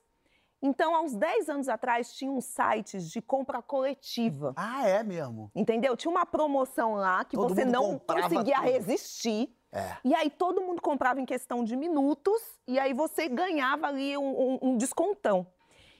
[0.60, 4.52] Então, há uns 10 anos atrás, tinha uns sites de compra coletiva.
[4.56, 5.50] Ah, é mesmo?
[5.54, 5.96] Entendeu?
[5.96, 8.64] Tinha uma promoção lá que Todo você não conseguia tudo.
[8.64, 9.54] resistir.
[9.70, 9.96] É.
[10.02, 14.24] E aí todo mundo comprava em questão de minutos e aí você ganhava ali um,
[14.24, 15.46] um- um descontão.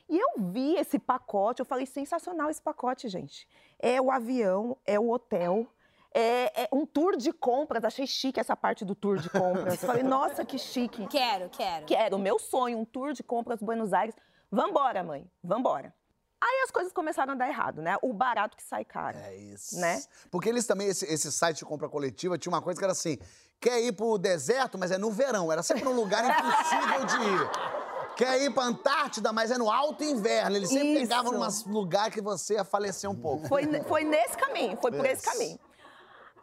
[0.08, 3.48] E eu vi esse pacote, eu falei, sensacional esse pacote, gente.
[3.78, 5.66] É o avião, é o hotel,
[6.14, 7.84] é, é um tour de compras.
[7.84, 9.80] Achei chique essa parte do tour de compras.
[9.84, 11.06] falei, nossa, que chique.
[11.08, 11.84] Quero, quero.
[11.84, 14.14] Que era o meu sonho, um tour de compras Buenos Aires.
[14.50, 15.92] Vambora, mãe, vambora.
[16.40, 17.96] Aí as coisas começaram a dar errado, né?
[18.02, 19.18] O barato que sai caro.
[19.18, 19.78] É isso.
[19.78, 20.02] Né?
[20.30, 23.18] Porque eles também, esse, esse site de compra coletiva, tinha uma coisa que era assim:
[23.60, 25.50] quer ir pro deserto, mas é no verão.
[25.50, 27.85] Era sempre um lugar impossível de ir.
[28.16, 30.56] Quer ir pra Antártida, mas é no alto inverno.
[30.56, 31.00] Eles sempre Isso.
[31.02, 33.46] pegavam num lugar que você ia falecer um pouco.
[33.46, 35.58] Foi, foi nesse caminho, foi por esse caminho.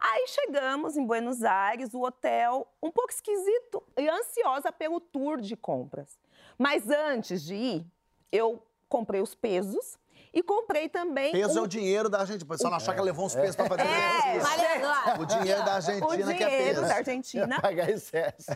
[0.00, 5.56] Aí chegamos em Buenos Aires, o hotel um pouco esquisito e ansiosa pelo tour de
[5.56, 6.18] compras.
[6.58, 7.86] Mas antes de ir,
[8.30, 9.98] eu comprei os pesos
[10.34, 12.44] e comprei também Peso é um- o dinheiro da Argentina.
[12.44, 15.16] O pessoal não achar que levou uns pesos pra fazer É, lá.
[15.20, 16.88] O dinheiro da o Argentina que é dinheiro peso.
[16.88, 17.60] da Argentina.
[17.62, 18.50] Pagar excesso.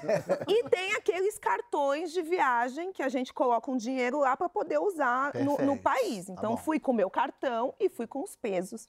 [0.49, 4.79] E tem aqueles cartões de viagem que a gente coloca um dinheiro lá para poder
[4.79, 6.27] usar no, no país.
[6.27, 6.57] Tá Então, bom.
[6.57, 8.88] fui com o meu cartão e fui com os pesos.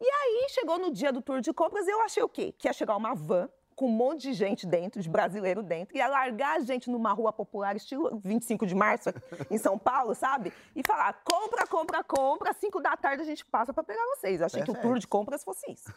[0.00, 2.54] E aí, chegou no dia do tour de compras, eu achei o quê?
[2.56, 6.08] Que ia chegar uma van com um monte de gente dentro, de brasileiro dentro, ia
[6.08, 9.10] largar a gente numa rua popular, estilo 25 de março,
[9.50, 10.50] em São Paulo, sabe?
[10.74, 14.40] E falar, compra, compra, compra, 5 da tarde a gente passa para pegar vocês.
[14.40, 15.00] Eu achei que o tour Perfeito.
[15.00, 15.92] de compras fosse isso.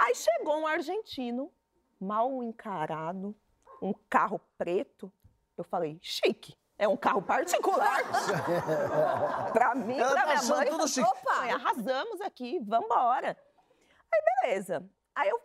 [0.00, 1.50] Aí chegou um argentino,
[2.00, 3.34] mal encarado,
[3.82, 5.12] um carro preto.
[5.56, 6.56] Eu falei, chique.
[6.78, 8.02] É um carro particular.
[9.52, 10.68] pra mim, Ela pra tá minha mãe.
[10.68, 11.08] tudo chique.
[11.08, 13.36] Opa, arrasamos aqui, vambora.
[14.12, 14.84] Aí, beleza.
[15.14, 15.40] Aí eu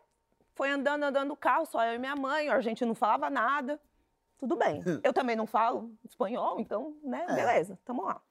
[0.59, 3.79] fui andando, andando no carro, só eu e minha mãe, a gente não falava nada.
[4.37, 4.81] Tudo bem.
[5.03, 7.33] Eu também não falo espanhol, então, né, É.
[7.33, 8.21] beleza, tamo lá.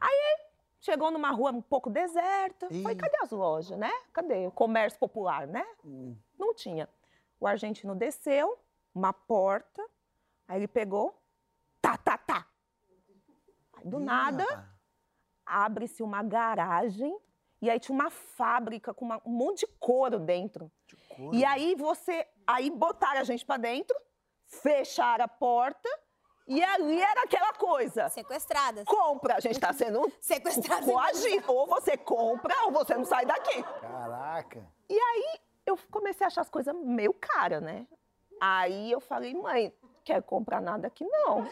[0.00, 0.38] Aí
[0.80, 2.66] chegou numa rua um pouco deserta.
[2.68, 2.82] Ih.
[2.82, 3.92] Falei, cadê as lojas, né?
[4.12, 5.64] Cadê o comércio popular, né?
[5.84, 6.16] Hum.
[6.36, 6.88] Não tinha.
[7.38, 8.58] O argentino desceu,
[8.92, 9.84] uma porta,
[10.48, 11.16] aí ele pegou,
[11.80, 12.44] tá, tá, tá.
[13.74, 14.68] Aí, do Ih, nada,
[15.46, 17.16] abre-se uma garagem
[17.62, 20.70] e aí tinha uma fábrica com uma- um monte de couro dentro.
[21.32, 23.96] E aí você, aí botaram a gente pra dentro,
[24.46, 25.88] fecharam a porta
[26.46, 28.08] e ali era aquela coisa.
[28.08, 28.84] Sequestradas.
[28.84, 30.84] Compra, a gente tá sendo Sequestradas.
[30.84, 31.52] coagido.
[31.52, 33.62] Ou você compra ou você não sai daqui.
[33.62, 34.66] Caraca.
[34.88, 37.86] E aí eu comecei a achar as coisas meio caras, né?
[38.40, 41.44] Aí eu falei, mãe, quer comprar nada aqui não.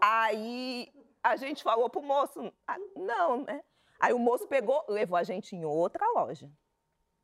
[0.00, 0.92] Aí
[1.22, 3.62] a gente falou pro moço, "Ah, não, né?
[3.98, 6.50] Aí o moço pegou, levou a gente em outra loja.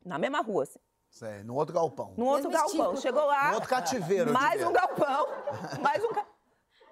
[0.05, 0.79] Na mesma rua, assim.
[1.11, 2.15] Sei, no outro galpão.
[2.17, 2.95] Num outro Mesmo galpão.
[2.95, 3.01] estilo.
[3.03, 3.49] Chegou lá.
[3.49, 4.31] No outro cativeiro.
[4.31, 4.69] eu Mais diria.
[4.69, 5.27] um galpão.
[5.83, 6.09] Mais um.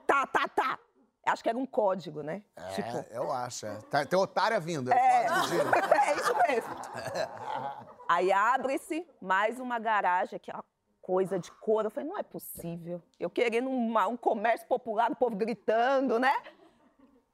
[0.06, 0.78] Tá, tá, tá.
[1.26, 2.42] Acho que era um código, né?
[2.56, 3.04] É, Tipo.
[3.10, 3.66] eu acho.
[3.66, 3.76] É.
[3.90, 4.90] Tá, tem otária vindo.
[4.92, 4.96] É.
[4.96, 5.26] É.
[6.10, 6.74] é isso mesmo.
[8.08, 10.64] Aí abre-se mais uma garagem, aquela
[11.02, 11.86] coisa de couro.
[11.86, 13.02] Eu falei, não é possível.
[13.20, 16.34] Eu querendo uma- um comércio popular, o povo gritando, né?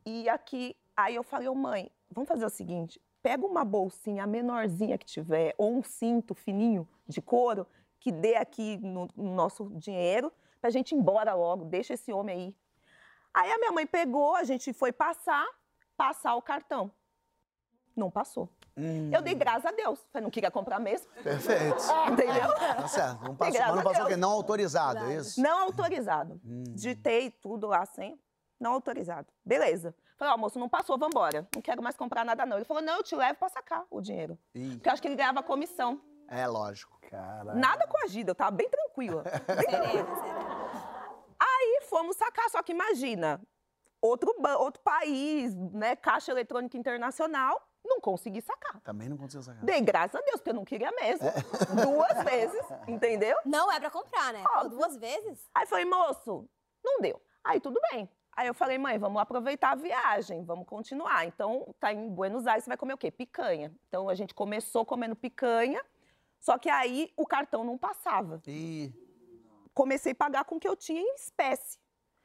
[0.05, 4.99] E aqui, aí eu falei, ô mãe, vamos fazer o seguinte: pega uma bolsinha menorzinha
[4.99, 7.67] que tiver, ou um cinto fininho de couro,
[7.99, 12.37] que dê aqui no, no nosso dinheiro, pra gente ir embora logo, deixa esse homem
[12.37, 12.57] aí.
[13.33, 15.47] Aí a minha mãe pegou, a gente foi passar,
[15.97, 16.93] passar o cartão.
[17.97, 18.47] Não passou.
[18.77, 19.99] Hum, Eu dei graças a Deus.
[20.13, 21.09] Falei, não queria comprar mesmo.
[21.23, 21.83] Perfeito.
[22.13, 22.55] Entendeu?
[22.57, 23.25] Tá certo.
[23.25, 24.17] Não passou, mas não passou quê?
[24.17, 25.41] Não autorizado, é isso?
[25.41, 26.39] Não autorizado.
[26.45, 26.65] Hum.
[26.75, 28.21] Digitei tudo lá sem.
[28.61, 29.29] Não autorizado.
[29.43, 29.95] Beleza.
[30.17, 31.47] Falei, ó, moço, não passou, vambora.
[31.55, 32.57] Não quero mais comprar nada, não.
[32.57, 34.39] Ele falou, não, eu te levo pra sacar o dinheiro.
[34.55, 36.01] Ih, Porque eu acho que ele ganhava comissão.
[36.29, 36.99] é lógico.
[37.11, 37.55] Caraca.
[37.59, 39.25] Nada coagido, eu tava bem tranquila.
[39.25, 40.95] Serena, serena.
[41.41, 43.41] Aí fomos sacar, só que imagina,
[44.01, 48.81] outro, outro país, né, Caixa Eletrônica Internacional, não consegui sacar.
[48.81, 49.63] Também não conseguiu sacar.
[49.65, 51.27] Dei graças a Deus, porque eu não queria mesmo.
[51.83, 53.37] Duas vezes, entendeu?
[53.45, 54.43] Não é pra comprar, né?
[54.57, 54.79] Óbvio.
[54.79, 55.49] Duas vezes?
[55.55, 56.49] Aí falei, moço,
[56.83, 57.21] não deu.
[57.45, 58.09] Aí tudo bem.
[58.37, 61.25] Aí eu falei, mãe, vamos aproveitar a viagem, vamos continuar.
[61.25, 63.11] Então, tá em Buenos Aires, você vai comer o quê?
[63.11, 63.73] Picanha.
[63.89, 65.85] Então a gente começou comendo picanha,
[66.41, 68.43] só que aí o cartão não passava.
[68.47, 68.93] Ih,
[69.73, 71.79] Comecei a pagar com o que eu tinha em espécie.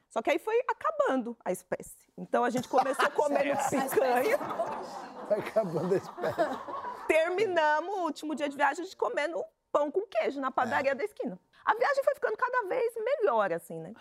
[0.08, 1.96] Só que aí foi acabando a espécie.
[2.16, 4.38] Então a gente começou comendo picanha,
[5.28, 7.06] Vai acabando a espécie.
[7.06, 11.38] terminamos o último dia de viagem gente comendo pão com queijo na padaria da esquina.
[11.64, 13.94] A viagem foi ficando cada vez melhor, assim, né?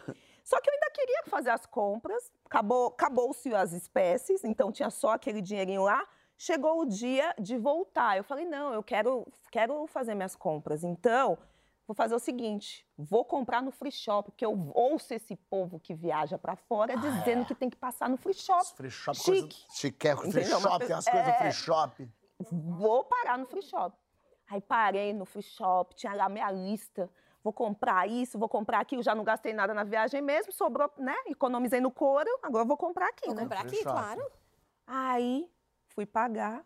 [0.49, 5.12] Só que eu ainda queria fazer as compras, acabou, acabou-se as espécies, então tinha só
[5.12, 6.03] aquele dinheirinho lá.
[6.39, 8.17] Chegou o dia de voltar.
[8.17, 10.83] Eu falei, não, eu quero, quero fazer minhas compras.
[10.83, 11.38] Então,
[11.85, 15.93] vou fazer o seguinte: vou comprar no free shop, porque eu ouço esse povo que
[15.93, 18.62] viaja pra fora dizendo que tem que passar no free shop.
[18.63, 19.39] os free shop, Chique.
[19.41, 20.59] coisa chique, free Entendeu?
[20.62, 21.38] Shop, tem as pe- coisas é.
[21.38, 22.09] free shop.
[22.51, 23.95] Vou parar no free shop.
[24.49, 27.07] Aí parei no free shop, tinha lá minha lista.
[27.43, 29.02] Vou comprar isso, vou comprar aquilo.
[29.02, 31.15] Já não gastei nada na viagem mesmo, sobrou, né?
[31.28, 33.43] Economizei no couro, agora eu vou comprar aqui, Vou né?
[33.43, 33.91] comprar Free aqui, shop.
[33.91, 34.32] claro.
[34.86, 35.49] Aí
[35.88, 36.63] fui pagar,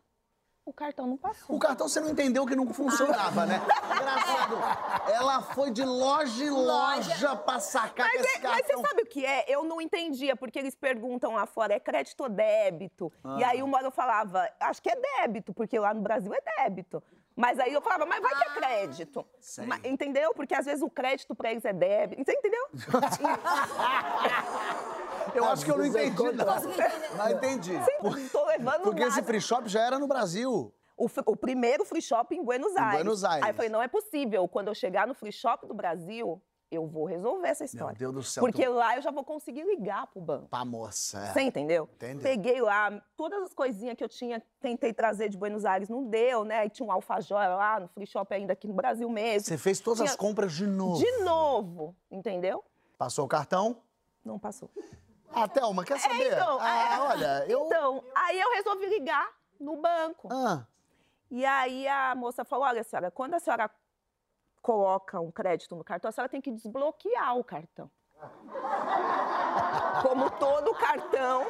[0.66, 1.56] o cartão não passou.
[1.56, 3.60] O cartão você não entendeu que não funcionava, né?
[4.02, 5.12] Engraçado.
[5.12, 8.82] Ela foi de loja em loja pra sacar Mas, esse é- mas cartão.
[8.82, 9.46] você sabe o que é?
[9.48, 13.12] Eu não entendia, porque eles perguntam lá fora, é crédito ou débito?
[13.38, 13.50] E Ah.
[13.50, 17.04] aí uma hora eu falava, acho que é débito, porque lá no Brasil é débito.
[17.36, 19.26] Mas aí eu falava, mas vai que é crédito.
[19.40, 19.66] sei.
[19.66, 20.34] Ma- entendeu?
[20.36, 22.24] Porque às vezes o crédito pra eles é débito.
[22.24, 22.68] Você entendeu?
[25.34, 27.32] Eu acho que eu não é entendi, não.
[27.32, 27.74] Entendi.
[28.04, 29.12] Não tô levando Porque nada.
[29.14, 30.72] esse free shop já era no Brasil.
[30.96, 32.94] O, fr- o primeiro free shop em Buenos Aires.
[32.94, 33.44] Buenos Aires.
[33.44, 34.48] Aí eu falei, não é possível.
[34.48, 36.40] Quando eu chegar no free shop do Brasil,
[36.74, 37.98] eu vou resolver essa Meu história.
[37.98, 38.42] Deus do céu.
[38.44, 38.74] Porque tu...
[38.74, 40.48] lá eu já vou conseguir ligar pro banco.
[40.48, 41.20] Pá, moça.
[41.20, 41.34] é.
[41.34, 41.90] Você entendeu?
[41.96, 42.22] Entendeu.
[42.24, 46.44] Peguei lá, todas as coisinhas que eu tinha, tentei trazer de Buenos Aires, não deu,
[46.44, 46.60] né?
[46.60, 49.48] Aí tinha um alfajor lá no free shop ainda aqui no Brasil mesmo.
[49.48, 50.98] Você fez todas as Tinha- compras de novo.
[51.00, 52.64] De novo, entendeu?
[52.98, 53.78] Passou o cartão?
[54.24, 54.70] Não passou.
[55.36, 56.32] Ah, Thelma, quer saber?
[56.34, 57.00] então, ah, é.
[57.00, 57.66] olha, eu...
[57.66, 59.28] Então, aí eu resolvi ligar
[59.60, 60.30] no banco.
[60.32, 60.66] Ah,
[61.32, 63.70] E aí a moça falou: olha, senhora, quando a senhora
[64.64, 67.92] coloca um crédito no cartão, a senhora tem que desbloquear o cartão.
[70.02, 71.46] Como todo cartão.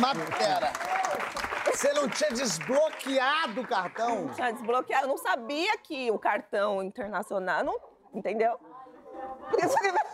[0.00, 0.72] Mas pera.
[1.66, 4.28] Você não tinha desbloqueado o cartão?
[4.34, 7.78] Tinha desbloqueado, eu não sabia que o cartão internacional, não,
[8.14, 8.58] entendeu?
[9.50, 10.07] Por isso que-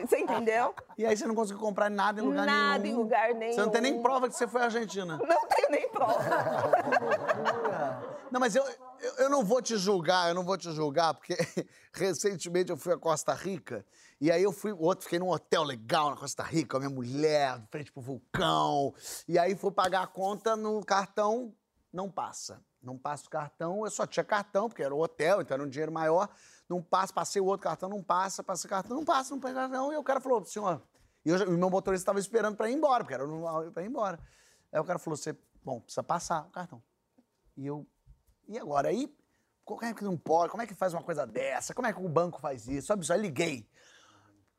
[0.00, 0.74] Você entendeu?
[0.98, 2.58] E aí você não conseguiu comprar nada em lugar nenhum?
[2.58, 3.54] Nada em lugar nenhum.
[3.54, 5.18] Você não tem nem prova que você foi à Argentina.
[5.18, 6.22] Não tenho nem prova.
[8.30, 8.64] Não, mas eu,
[9.00, 11.36] eu, eu não vou te julgar, eu não vou te julgar, porque
[11.92, 13.84] recentemente eu fui a Costa Rica
[14.20, 16.94] e aí eu fui, outro, fiquei num hotel legal na Costa Rica, com a minha
[16.94, 18.94] mulher, de frente pro vulcão.
[19.28, 21.54] E aí fui pagar a conta no cartão,
[21.92, 22.62] não passa.
[22.82, 25.68] Não passa o cartão, eu só tinha cartão, porque era o hotel, então era um
[25.68, 26.28] dinheiro maior.
[26.68, 29.92] Não passa, passei o outro cartão, não passa, passei o cartão, não passa, não cartão.
[29.92, 30.82] E o cara falou, senhor.
[31.24, 33.24] E eu o meu motorista estava esperando para ir embora, porque era
[33.72, 34.18] para ir embora.
[34.72, 36.82] Aí o cara falou, você, bom, precisa passar o cartão.
[37.56, 37.86] E eu,
[38.48, 38.88] e agora?
[38.88, 39.12] Aí,
[39.64, 40.50] como é que não pode?
[40.50, 41.74] Como é que faz uma coisa dessa?
[41.74, 42.88] Como é que o banco faz isso?
[42.88, 43.68] Sabe, aí liguei.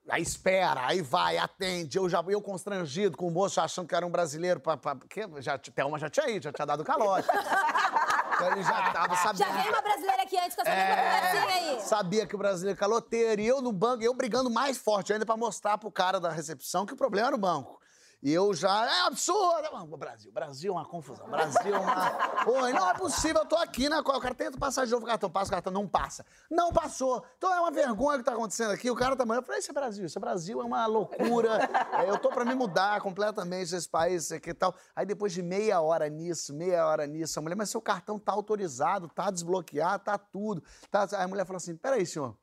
[0.10, 1.98] Aí espera, aí vai, atende.
[1.98, 5.22] Eu já eu constrangido com o moço achando que era um brasileiro, pra, pra, porque
[5.40, 7.28] já, Thelma já tinha ido, já tinha dado calote.
[8.34, 9.38] então ele já tava sabendo.
[9.38, 11.76] Já veio uma brasileira aqui antes com essa mesma conversinha aí.
[11.76, 13.42] É, sabia que o brasileiro é caloteiro.
[13.42, 16.86] E eu no banco, eu brigando mais forte ainda pra mostrar pro cara da recepção
[16.86, 17.80] que o problema era o banco.
[18.22, 19.72] E eu já, é absurdo!
[19.72, 21.30] Mano, Brasil, Brasil é uma confusão.
[21.30, 22.48] Brasil é uma.
[22.50, 25.06] Oi, não é possível, eu tô aqui na qual o cara tenta passar de novo
[25.06, 26.26] o cartão, passa o cartão, não passa.
[26.50, 27.24] Não passou.
[27.38, 28.90] Então é uma vergonha o que tá acontecendo aqui.
[28.90, 29.44] O cara tá mandando.
[29.44, 31.58] Eu falei, isso é Brasil, isso é Brasil, é uma loucura.
[31.98, 34.76] É, eu tô pra me mudar completamente desse país, isso aqui e tal.
[34.96, 38.32] Aí depois de meia hora nisso, meia hora nisso, a mulher, mas seu cartão tá
[38.32, 40.64] autorizado, tá desbloqueado, tá tudo.
[40.92, 41.08] Tá...
[41.14, 42.36] Aí a mulher falou assim: peraí, senhor,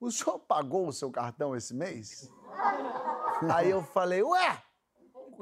[0.00, 2.30] o senhor pagou o seu cartão esse mês?
[3.54, 4.62] Aí eu falei, ué,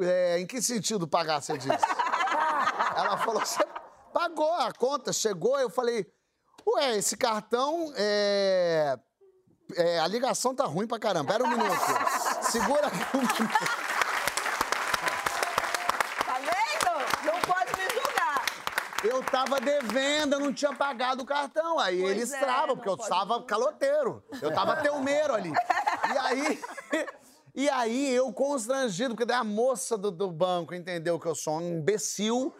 [0.01, 1.71] é, em que sentido pagar, você disse?
[2.97, 3.65] Ela falou, você
[4.13, 6.07] pagou a conta, chegou, eu falei,
[6.67, 8.99] ué, esse cartão, é,
[9.77, 11.71] é, a ligação tá ruim pra caramba, pera um minuto,
[12.43, 13.59] segura aqui um minuto.
[16.27, 17.33] Tá vendo?
[17.33, 18.45] Não pode me julgar.
[19.03, 21.79] Eu tava devendo, eu não tinha pagado o cartão.
[21.79, 24.23] Aí Pois eles é, travam, porque eu pode tava caloteiro.
[24.43, 25.51] Eu tava teumeiro ali.
[25.51, 26.61] E aí.
[27.55, 31.59] E aí, eu constrangido, porque daí a moça do, do banco entendeu que eu sou
[31.59, 32.55] um imbecil.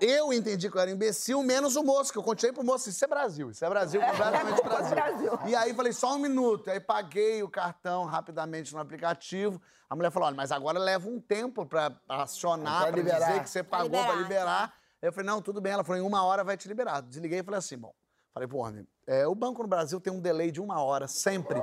[0.00, 3.02] Eu entendi que eu era imbecil, menos o moço, que eu continuei pro moço, isso
[3.04, 4.94] é Brasil, isso é Brasil, completamente Brasil.
[4.94, 5.38] Brasil.
[5.46, 6.70] E aí falei, só um minuto.
[6.70, 9.60] Aí paguei o cartão rapidamente no aplicativo.
[9.88, 13.48] A mulher falou, olha, mas agora leva um tempo pra acionar, Pra pra dizer que
[13.48, 14.74] você pagou pra liberar, liberar.
[15.00, 15.72] Eu falei, não, tudo bem.
[15.72, 17.00] Ela falou, em uma hora vai te liberar.
[17.00, 17.94] Desliguei e falei assim, bom.
[18.34, 21.58] Falei, pô, homem, é, o banco no Brasil tem um delay de uma hora, sempre.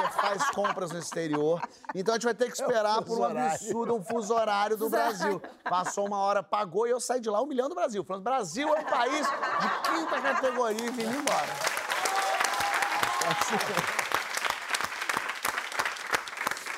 [0.00, 1.60] Você faz compras no exterior.
[1.94, 3.54] Então a gente vai ter que esperar por um fuso horário.
[3.54, 5.42] absurdo, um fuso horário do Brasil.
[5.64, 8.04] Passou uma hora, pagou e eu saí de lá humilhando o Brasil.
[8.04, 11.48] Falando, Brasil é um país de quinta categoria e vim embora.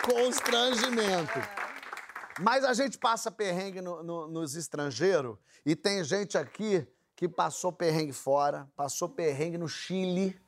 [0.03, 1.39] Constrangimento.
[2.41, 7.71] Mas a gente passa perrengue no- no- nos estrangeiros e tem gente aqui que passou
[7.71, 10.41] perrengue fora, passou perrengue no Chile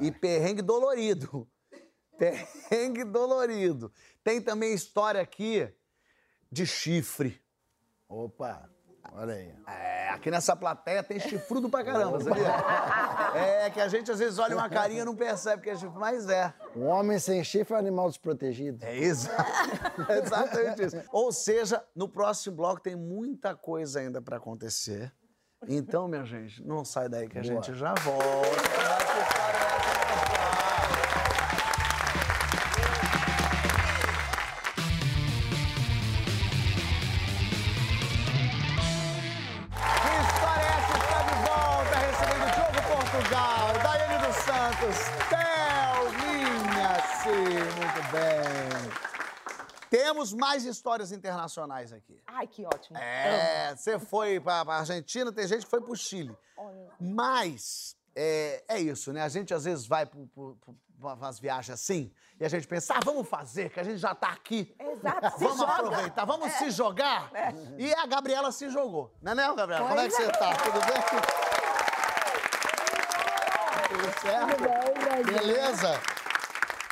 [0.00, 1.46] e perrengue dolorido.
[2.18, 3.92] Perrengue dolorido.
[4.24, 5.72] Tem também história aqui
[6.50, 7.40] de chifre.
[8.08, 8.68] Opa,
[9.12, 9.54] olha aí.
[9.66, 12.48] É, aqui nessa plateia tem chifrudo pra caramba, sabia?
[13.34, 15.98] É que a gente às vezes olha uma carinha e não percebe que é chifre,
[15.98, 16.52] mas é.
[16.74, 18.84] Um homem sem chifre é um animal desprotegido.
[18.84, 19.28] É isso.
[20.08, 20.96] É exatamente isso.
[21.12, 25.12] Ou seja, no próximo bloco tem muita coisa ainda pra acontecer.
[25.66, 28.97] Então, minha gente, não sai daí que a gente já volta.
[45.28, 49.08] Thelminha, sim, muito bem.
[49.90, 52.20] Temos mais histórias internacionais aqui.
[52.26, 52.98] Ai, que ótimo.
[52.98, 56.36] É, você foi pra, pra Argentina, tem gente que foi pro Chile.
[57.00, 59.22] Mas é, é isso, né?
[59.22, 60.18] A gente às vezes vai pra
[61.00, 64.28] umas viagens assim e a gente pensa, ah, vamos fazer, que a gente já tá
[64.28, 64.74] aqui.
[64.78, 65.72] Exato, Vamos joga.
[65.72, 67.30] aproveitar, vamos se jogar.
[67.78, 69.88] E a Gabriela se jogou, não é, não, Gabriela?
[69.88, 70.54] Como é que você tá?
[70.56, 71.47] Tudo bem?
[73.98, 75.32] Tudo certo?
[75.32, 76.00] Beleza?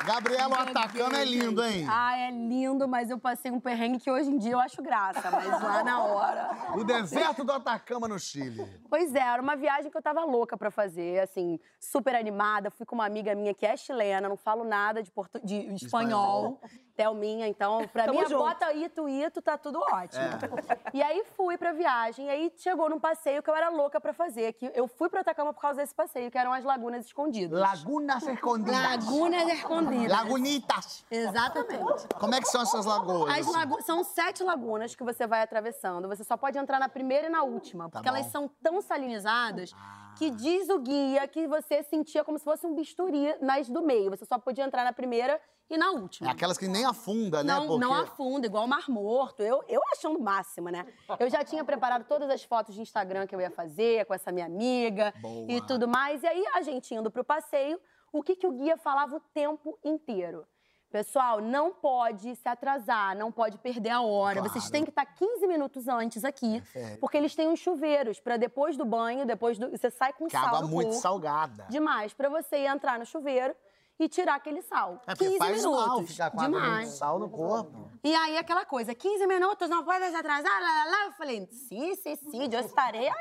[0.04, 1.86] Gabriela, o atacando é lindo, hein?
[1.88, 5.30] Ah, é lindo, mas eu passei um perrengue que hoje em dia eu acho graça,
[5.30, 6.50] mas lá na hora.
[6.74, 8.64] O deserto do Atacama no Chile.
[8.88, 12.70] Pois é, era uma viagem que eu tava louca pra fazer, assim, super animada.
[12.70, 15.40] Fui com uma amiga minha que é chilena, não falo nada de, portu...
[15.44, 16.60] de espanhol.
[16.96, 18.38] Thelminha, então, pra mim, junto.
[18.38, 20.24] bota Ito, Ito, tá tudo ótimo.
[20.94, 24.14] E aí fui pra viagem, e aí chegou num passeio que eu era louca pra
[24.14, 27.58] fazer, que eu fui pra Atacama por causa desse passeio, que eram as lagunas escondidas.
[27.60, 28.80] Lagunas escondidas.
[28.82, 30.10] Lagunas escondidas.
[30.10, 31.04] Lagunitas.
[31.10, 32.06] Exatamente.
[32.18, 33.30] Como é que são essas lagoas?
[33.38, 36.08] As lagu- São sete lagunas que você vai atravessando.
[36.08, 37.90] Você só pode entrar na primeira e na última.
[37.90, 39.72] Porque Tá elas são tão salinizadas
[40.16, 44.10] que diz o guia que você sentia como se fosse um bisturi nas do meio.
[44.10, 45.38] Você só podia entrar na primeira
[45.68, 46.28] e na última.
[46.28, 47.52] É aquelas que nem afunda, né?
[47.52, 47.80] Não, Porque...
[47.80, 49.42] não afunda, igual o Mar Morto.
[49.42, 50.86] Eu, eu achando o máximo, né?
[51.18, 54.30] Eu já tinha preparado todas as fotos de Instagram que eu ia fazer com essa
[54.30, 55.50] minha amiga Boa.
[55.50, 56.22] e tudo mais.
[56.22, 57.80] E aí, a gente indo pro passeio,
[58.12, 60.46] o que, que o guia falava o tempo inteiro?
[60.88, 64.36] Pessoal, não pode se atrasar, não pode perder a hora.
[64.38, 64.48] Claro.
[64.48, 67.00] Vocês têm que estar 15 minutos antes aqui, Perfeito.
[67.00, 69.68] porque eles têm uns chuveiros para depois do banho, depois do.
[69.68, 70.62] Você sai com Que sal.
[70.68, 71.66] muito corpo, salgada.
[71.68, 73.54] Demais, para você entrar no chuveiro
[73.98, 75.00] e tirar aquele sal.
[75.06, 75.86] É porque 15 faz minutos.
[75.86, 76.88] mal ficar com Demais.
[76.90, 77.90] sal no corpo.
[78.04, 81.04] E aí, aquela coisa, 15 minutos, não pode se atrasar, lá, lá, lá.
[81.06, 83.14] Eu falei, sim, sim, sim, eu estarei aí.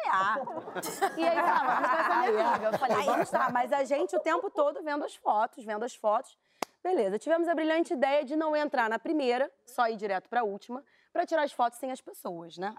[1.17, 2.65] E aí, tá, vamos com essa minha amiga.
[2.71, 3.51] Eu falei, vamos estar.
[3.51, 6.37] Mas a gente o tempo todo vendo as fotos, vendo as fotos.
[6.83, 10.83] Beleza, tivemos a brilhante ideia de não entrar na primeira, só ir direto pra última,
[11.11, 12.75] pra tirar as fotos sem as pessoas, né?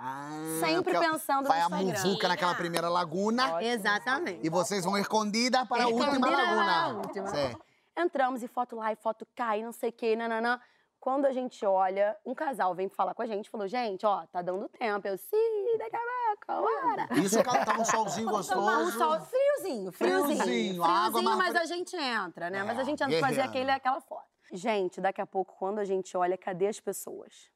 [0.61, 2.03] Sempre porque pensando no Vai a Instagram.
[2.05, 4.47] muvuca naquela primeira laguna Exatamente.
[4.47, 6.65] e vocês vão escondida para a última laguna.
[6.65, 7.27] para a última.
[7.27, 7.67] Certo.
[7.97, 10.61] Entramos e foto lá, e foto cá, e não sei o que, nananã.
[11.01, 14.43] Quando a gente olha, um casal vem falar com a gente, falou, gente, ó, tá
[14.43, 15.07] dando tempo.
[15.07, 16.01] Eu, sim, daqui a
[16.47, 17.09] pouco, bora.
[17.23, 18.99] Isso que tá um solzinho Um gostoso.
[18.99, 20.43] sol friozinho, friozinho.
[20.43, 22.59] Friozinho, a água mas fri- a gente entra, né?
[22.59, 24.27] É, mas a gente entra pra fazer aquele, aquela foto.
[24.53, 27.51] Gente, daqui a pouco, quando a gente olha, cadê as pessoas?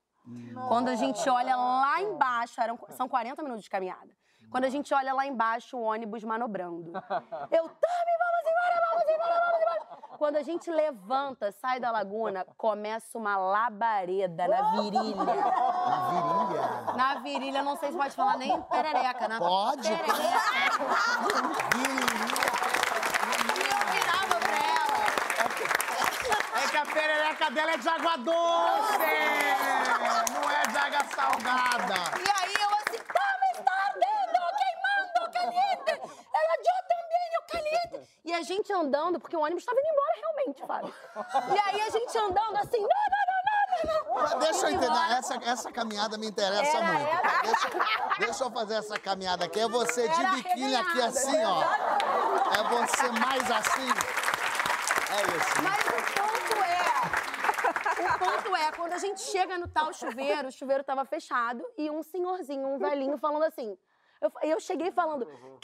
[0.69, 4.15] Quando a gente olha lá embaixo, eram, são 40 minutos de caminhada.
[4.51, 6.91] Quando a gente olha lá embaixo, o ônibus manobrando.
[7.51, 10.00] Eu, Tami, vamos embora, vamos embora, vamos embora.
[10.21, 15.25] Quando a gente levanta, sai da laguna, começa uma labareda na virilha.
[15.25, 15.25] Na
[16.11, 16.93] virilha.
[16.95, 19.27] Na virilha, não sei se pode falar nem perereca.
[19.27, 19.89] Na Pode.
[19.89, 20.13] Perereca.
[23.57, 24.99] E eu virava pra ela.
[26.63, 28.99] É que a perereca dela é de água doce!
[30.35, 31.95] Não é de água salgada.
[32.19, 35.93] E aí eu assim, tá, me está ardendo, queimando, caliente.
[36.35, 38.20] Ela, eu também, eu caliente.
[38.31, 40.95] E a gente andando, porque o ônibus estava indo embora realmente, Fábio.
[41.53, 44.39] E aí a gente andando assim, não, não, não, não, não, não.
[44.39, 47.43] Deixa eu entender, essa, essa caminhada me interessa Era muito.
[47.43, 49.59] Deixa, deixa eu fazer essa caminhada aqui.
[49.59, 51.61] É você de Era biquíni aqui assim, ó.
[52.55, 53.89] É você mais assim.
[55.11, 55.63] É isso.
[55.65, 58.15] Mas o ponto é.
[58.15, 61.91] O ponto é, quando a gente chega no tal chuveiro, o chuveiro tava fechado e
[61.91, 63.77] um senhorzinho, um velhinho, falando assim.
[64.21, 65.61] Eu, eu cheguei falando, caliente,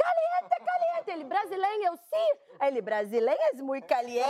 [1.07, 1.11] caliente.
[1.11, 2.39] Ele, brasileiro, eu sim.
[2.59, 4.29] Aí ele, brasileiro é muito caliente.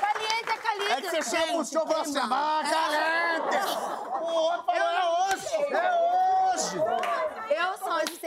[0.00, 0.92] Caliente, é caliente.
[0.92, 2.36] É que você chama o e assim, queima.
[2.36, 4.04] ah, calente!
[4.14, 7.23] O outro falou, é hoje, é hoje!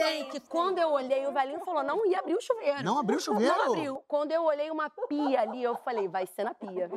[0.08, 2.82] Sei que quando eu olhei, o velhinho falou, não ia abrir o chuveiro.
[2.82, 3.54] Não abriu o chuveiro?
[3.54, 4.02] Não abriu.
[4.08, 6.90] Quando eu olhei uma pia ali, eu falei, vai ser na pia.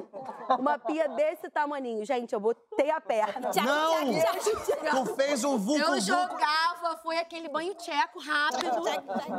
[0.57, 2.05] Uma pia desse tamaninho.
[2.05, 3.51] Gente, eu botei a perna.
[3.63, 5.05] Não!
[5.05, 8.81] Tu fez um vulco Eu jogava, foi aquele banho tcheco rápido.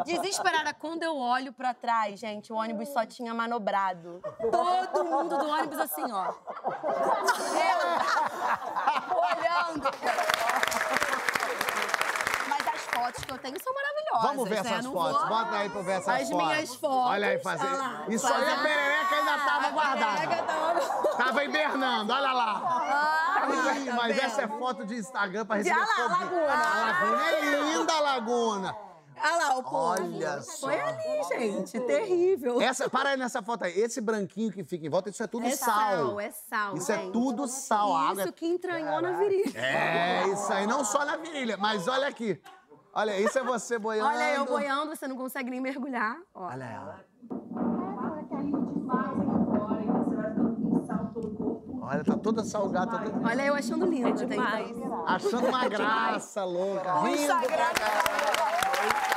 [0.05, 0.75] Desesperada.
[0.75, 4.21] Quando eu olho pra trás, gente, o ônibus só tinha manobrado.
[4.51, 6.35] Todo mundo do ônibus assim, ó.
[9.09, 10.32] Eu olhando.
[13.03, 14.23] As fotos que eu tenho são maravilhosas.
[14.23, 14.71] Vamos ver né?
[14.71, 15.19] essas Não fotos.
[15.21, 16.47] vou- Bota aí pra ver essas As fotos.
[16.47, 17.11] minhas fotos.
[17.11, 17.67] Olha aí, fazer.
[17.71, 20.37] Lá, Isso aí a perereca ainda tava A guardada.
[20.45, 22.63] tava- Tava hibernando, olha lá.
[22.65, 24.25] Ah, Ih, tá mas vendo?
[24.25, 26.21] essa é foto de Instagram pra receber Olha lá, foto.
[26.21, 26.53] laguna.
[26.53, 28.77] A laguna é linda, a laguna.
[29.25, 30.03] Olha lá o povo.
[30.03, 30.67] Olha só.
[30.67, 31.79] Foi ali, gente.
[31.81, 32.61] Terrível.
[32.61, 33.73] Essa, para aí nessa foto aí.
[33.79, 35.73] Esse branquinho que fica em volta, isso é tudo É sal.
[35.75, 37.13] sal, é sal, Isso é gente.
[37.13, 37.95] tudo sal.
[37.95, 38.33] A água Isso é...
[38.33, 39.57] que entranhou na virilha.
[39.57, 40.67] É, isso aí.
[40.67, 42.41] Não só na virilha, mas olha aqui.
[42.95, 44.09] Olha, isso é você boiando.
[44.09, 46.19] Olha eu boiando, você não consegue nem mergulhar.
[46.35, 46.45] Ó.
[46.45, 47.05] Olha ela.
[51.81, 53.29] Olha, tá toda salgada, tá toda...
[53.29, 54.09] Olha eu achando lindo.
[54.09, 54.77] até demais.
[55.07, 57.01] achando uma graça louca.
[57.01, 59.12] Rindo pra.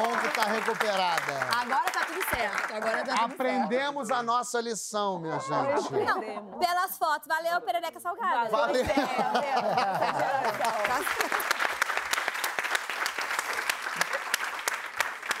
[0.00, 1.32] Bom que tá recuperada.
[1.60, 2.72] Agora tá tudo certo.
[2.72, 5.92] Agora tá tudo Aprendemos a nossa lição, minha gente.
[5.92, 8.48] Não, pelas fotos, valeu, perereca salgada.
[8.48, 8.82] Valeu.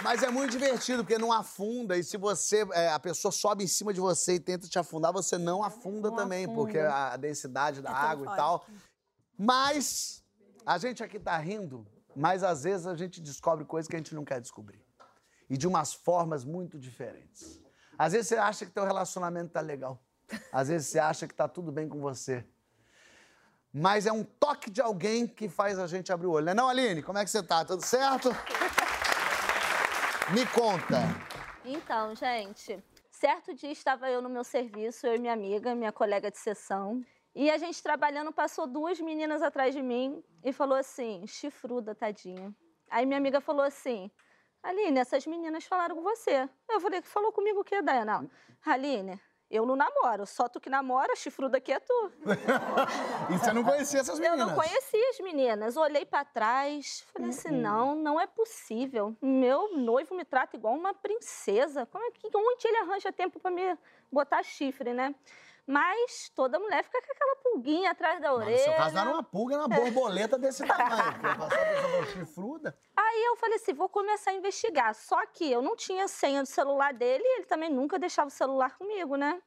[0.02, 1.96] Mas é muito divertido, porque não afunda.
[1.96, 2.66] E se você.
[2.72, 6.10] é, a pessoa sobe em cima de você e tenta te afundar, você não afunda
[6.10, 8.66] também, porque a densidade da É água e tal.
[9.38, 10.22] Mas
[10.66, 14.14] a gente aqui tá rindo, mas às vezes a gente descobre coisas que a gente
[14.14, 14.84] não quer descobrir.
[15.48, 17.60] e de umas formas muito diferentes.
[17.98, 20.00] Às vezes você acha que teu relacionamento tá legal.
[20.52, 22.46] Às vezes você acha que tá tudo bem com você.
[23.72, 26.46] Mas é um toque de alguém que faz a gente abrir o olho.
[26.46, 27.02] Não é não, Aline?
[27.02, 27.64] Como é que você tá?
[27.64, 28.30] Tudo certo?
[30.32, 30.98] Me conta.
[31.64, 36.30] Então, gente, certo dia estava eu no meu serviço, eu e minha amiga, minha colega
[36.30, 37.04] de sessão,
[37.34, 42.54] e a gente trabalhando passou duas meninas atrás de mim e falou assim, chifruda, tadinha.
[42.90, 44.10] Aí minha amiga falou assim,
[44.62, 46.48] Aline, essas meninas falaram com você.
[46.68, 48.28] Eu falei, falou comigo o quê, Dayana?
[48.66, 49.18] Aline,
[49.50, 52.12] eu não namoro, só tu que namora, chifruda aqui é tu.
[53.32, 54.48] E você não conhecia essas Eu meninas?
[54.48, 55.76] não conhecia as meninas.
[55.76, 59.16] Olhei pra trás, falei assim: não, não é possível.
[59.22, 61.86] Meu noivo me trata igual uma princesa.
[61.86, 63.76] Como é que onde ele arranja tempo pra me
[64.10, 65.14] botar chifre, né?
[65.66, 68.56] Mas toda mulher fica com aquela pulguinha atrás da Mas orelha.
[68.58, 72.06] no seu caso, não era uma pulga, era uma borboleta desse tamanho.
[72.12, 72.76] Chifruda.
[72.96, 74.94] Aí eu falei assim, vou começar a investigar.
[74.94, 78.30] Só que eu não tinha senha do celular dele e ele também nunca deixava o
[78.30, 79.40] celular comigo, né?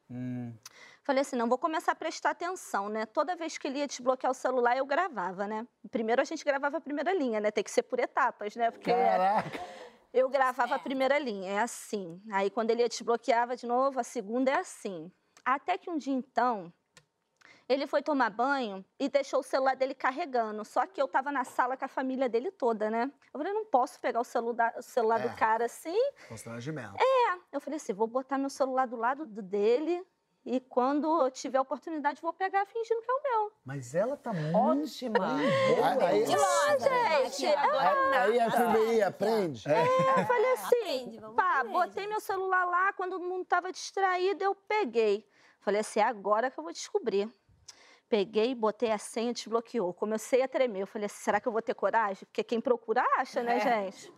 [1.04, 3.06] Falei assim, não, vou começar a prestar atenção, né?
[3.06, 5.68] Toda vez que ele ia desbloquear o celular, eu gravava, né?
[5.92, 7.52] Primeiro a gente gravava a primeira linha, né?
[7.52, 8.72] Tem que ser por etapas, né?
[8.72, 9.60] Porque Caraca.
[10.14, 12.22] eu gravava a primeira linha, é assim.
[12.32, 15.12] Aí quando ele ia desbloqueava de novo, a segunda é assim.
[15.46, 16.72] Até que um dia então,
[17.68, 20.64] ele foi tomar banho e deixou o celular dele carregando.
[20.66, 23.12] Só que eu tava na sala com a família dele toda, né?
[23.34, 25.28] Eu falei, não posso pegar o celular, o celular É.
[25.28, 25.98] do cara assim.
[26.28, 26.96] Constrangimento.
[27.52, 30.06] Eu falei assim, vou botar meu celular do lado do dele
[30.46, 33.54] e quando eu tiver a oportunidade vou pegar fingindo que é o meu.
[33.64, 35.38] Mas ela tá muito Ótima.
[36.06, 39.64] Aí, Gente, aí, aí a FBI aprende.
[39.70, 44.44] eu falei assim, Aprende, vamos pá, botei meu celular lá, quando todo mundo tava distraído,
[44.44, 45.26] eu peguei.
[45.64, 47.34] Falei assim, é agora que eu vou descobrir.
[48.10, 49.94] Peguei, botei a senha, desbloqueou.
[49.94, 50.82] Comecei a tremer.
[50.82, 52.26] Eu falei assim, será que eu vou ter coragem?
[52.26, 54.14] Porque quem procura acha, né, gente?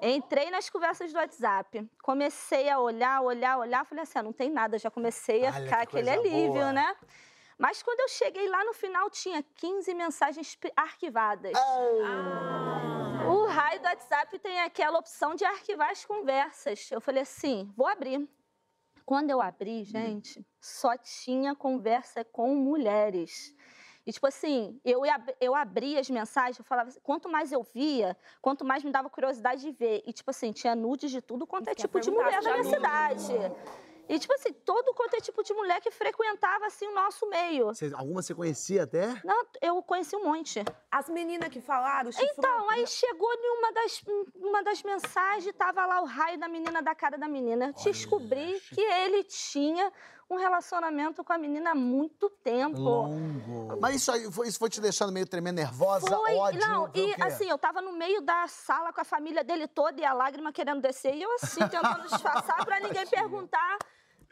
[0.00, 1.90] Entrei nas conversas do WhatsApp.
[2.02, 3.86] Comecei a olhar, olhar, olhar.
[3.86, 4.78] Falei assim, ah, não tem nada.
[4.78, 6.72] Já comecei a Olha, ficar que aquele alívio, boa.
[6.72, 6.94] né?
[7.58, 11.56] Mas quando eu cheguei lá no final, tinha 15 mensagens arquivadas.
[13.26, 16.90] O raio do WhatsApp tem aquela opção de arquivar as conversas.
[16.92, 18.28] Eu falei assim, vou abrir.
[19.06, 23.54] Quando eu abri, gente, só tinha conversa com mulheres.
[24.04, 25.02] E, tipo assim, eu,
[25.40, 29.08] eu abria as mensagens, eu falava assim, quanto mais eu via, quanto mais me dava
[29.08, 30.02] curiosidade de ver.
[30.04, 32.64] E, tipo assim, tinha nudes de tudo quanto é tipo de mulher da se minha
[32.64, 33.32] cidade.
[34.08, 37.66] E, tipo assim, todo quanto é tipo de mulher que frequentava, assim, o nosso meio.
[37.66, 39.20] Você- alguma você conhecia até?
[39.24, 40.64] Não, eu conheci um monte.
[40.90, 42.32] As meninas que falaram, chifruda.
[42.38, 44.02] Então, aí chegou em uma das,
[44.36, 47.66] uma das mensagens, tava lá o raio da menina da cara da menina.
[47.76, 49.92] Eu descobri que ele tinha
[50.28, 52.80] um relacionamento com a menina há muito tempo.
[52.80, 53.78] Longo.
[53.80, 56.60] Mas isso aí foi, isso foi te deixando meio tremendo nervosa, Foi, ódio?
[56.60, 60.04] não, e assim, eu tava no meio da sala com a família dele toda e
[60.04, 63.78] a lágrima querendo descer, e eu assim, tentando disfarçar pra ninguém perguntar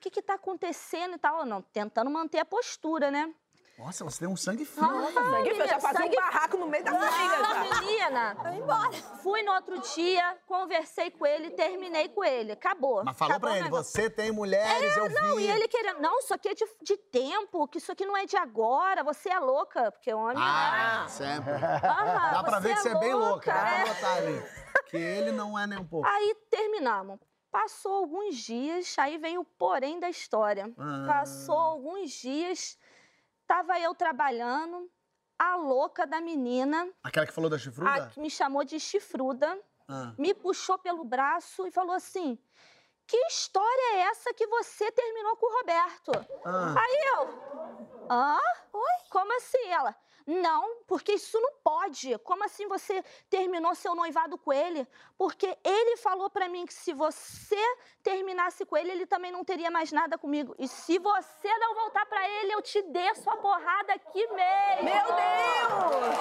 [0.05, 1.40] que que tá acontecendo e tal.
[1.40, 3.32] Eu não, tentando manter a postura, né?
[3.78, 4.86] Nossa, você tem um sangue frio.
[4.86, 5.11] Ah?
[5.12, 7.80] Sangue frio, já fazia sangue um barraco no meio da família Não, já.
[7.80, 8.92] menina, Vai embora.
[9.20, 12.52] Fui no outro dia, conversei com ele, terminei com ele.
[12.52, 13.02] Acabou.
[13.05, 15.14] Mas falou Acabou pra ele, você tem mulheres, eu vi.
[15.14, 16.00] Não, e ele querendo.
[16.00, 19.28] Não, isso aqui é de, de tempo, que isso aqui não é de agora, você
[19.30, 19.90] é louca.
[19.90, 20.36] Porque homem.
[20.38, 21.09] Ah, né?
[21.09, 21.52] sempre.
[21.55, 23.84] Aham, Dá pra ver que você é bem louca, dá é.
[23.84, 24.42] pra botar ali.
[24.86, 26.07] Que ele não é nem um pouco.
[26.07, 27.18] Aí terminamos.
[27.59, 30.72] Passou alguns dias, aí vem o porém da história.
[30.76, 31.05] Ah.
[31.07, 32.76] Passou alguns dias,
[33.46, 34.90] tava eu trabalhando,
[35.38, 38.11] a louca da menina, Aquela que falou da a chifruda?
[38.12, 39.57] que me chamou de chifruda,
[39.88, 40.12] Ah.
[40.18, 42.36] me puxou pelo braço e falou assim:
[43.07, 46.11] Que história é essa que você terminou com o Roberto?
[46.44, 46.74] Ah.
[46.76, 48.09] Aí eu.
[48.11, 48.38] Hã?
[48.72, 48.96] Oi?
[49.11, 49.68] Como assim?
[49.68, 49.94] Ela.
[50.26, 52.16] Não, porque isso não pode.
[52.18, 54.86] Como assim você terminou seu noivado com ele?
[55.18, 57.62] Porque ele falou pra mim que se você
[58.02, 60.54] terminasse com ele, ele também não teria mais nada comigo.
[60.58, 64.84] E se você não voltar pra ele, eu te desço a porrada aqui mesmo.
[64.84, 66.14] Meu Deus!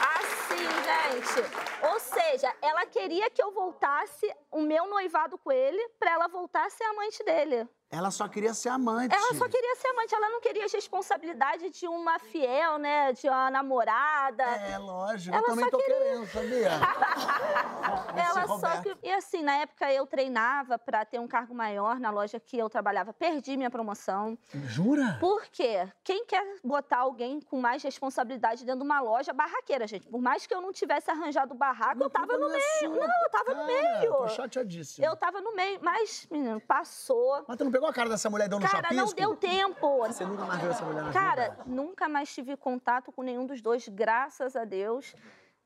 [0.00, 1.64] Assim, gente.
[1.92, 6.64] Ou seja, ela queria que eu voltasse o meu noivado com ele pra ela voltar
[6.66, 7.68] a ser amante dele.
[7.94, 9.14] Ela só queria ser amante.
[9.14, 13.12] Ela só queria ser amante, ela não queria as responsabilidades de uma fiel, né?
[13.12, 14.42] De uma namorada.
[14.42, 15.32] É, lógico.
[15.32, 16.70] Ela eu também só tô queria- querendo, sabia?
[18.16, 18.96] ela só que...
[19.00, 22.68] E assim, na época eu treinava pra ter um cargo maior na loja que eu
[22.68, 23.12] trabalhava.
[23.12, 24.36] Perdi minha promoção.
[24.52, 25.16] Jura?
[25.20, 25.88] Por quê?
[26.02, 30.08] Quem quer botar alguém com mais responsabilidade dentro de uma loja barraqueira, gente?
[30.08, 32.90] Por mais que eu não tivesse arranjado o barraco, eu tava no meio.
[32.90, 34.12] Não, eu tava no meio.
[34.12, 35.06] Tô chateadíssimo.
[35.06, 35.78] Eu tava no meio.
[35.82, 37.44] Mas, menino, passou.
[37.46, 39.16] Mas tu não pegou a cara dessa mulher e deu no Cara, não chapisco?
[39.16, 39.98] deu tempo.
[40.06, 41.62] Você nunca mais viu essa mulher na Cara, vida?
[41.66, 45.14] nunca mais tive contato com nenhum dos dois, graças a Deus.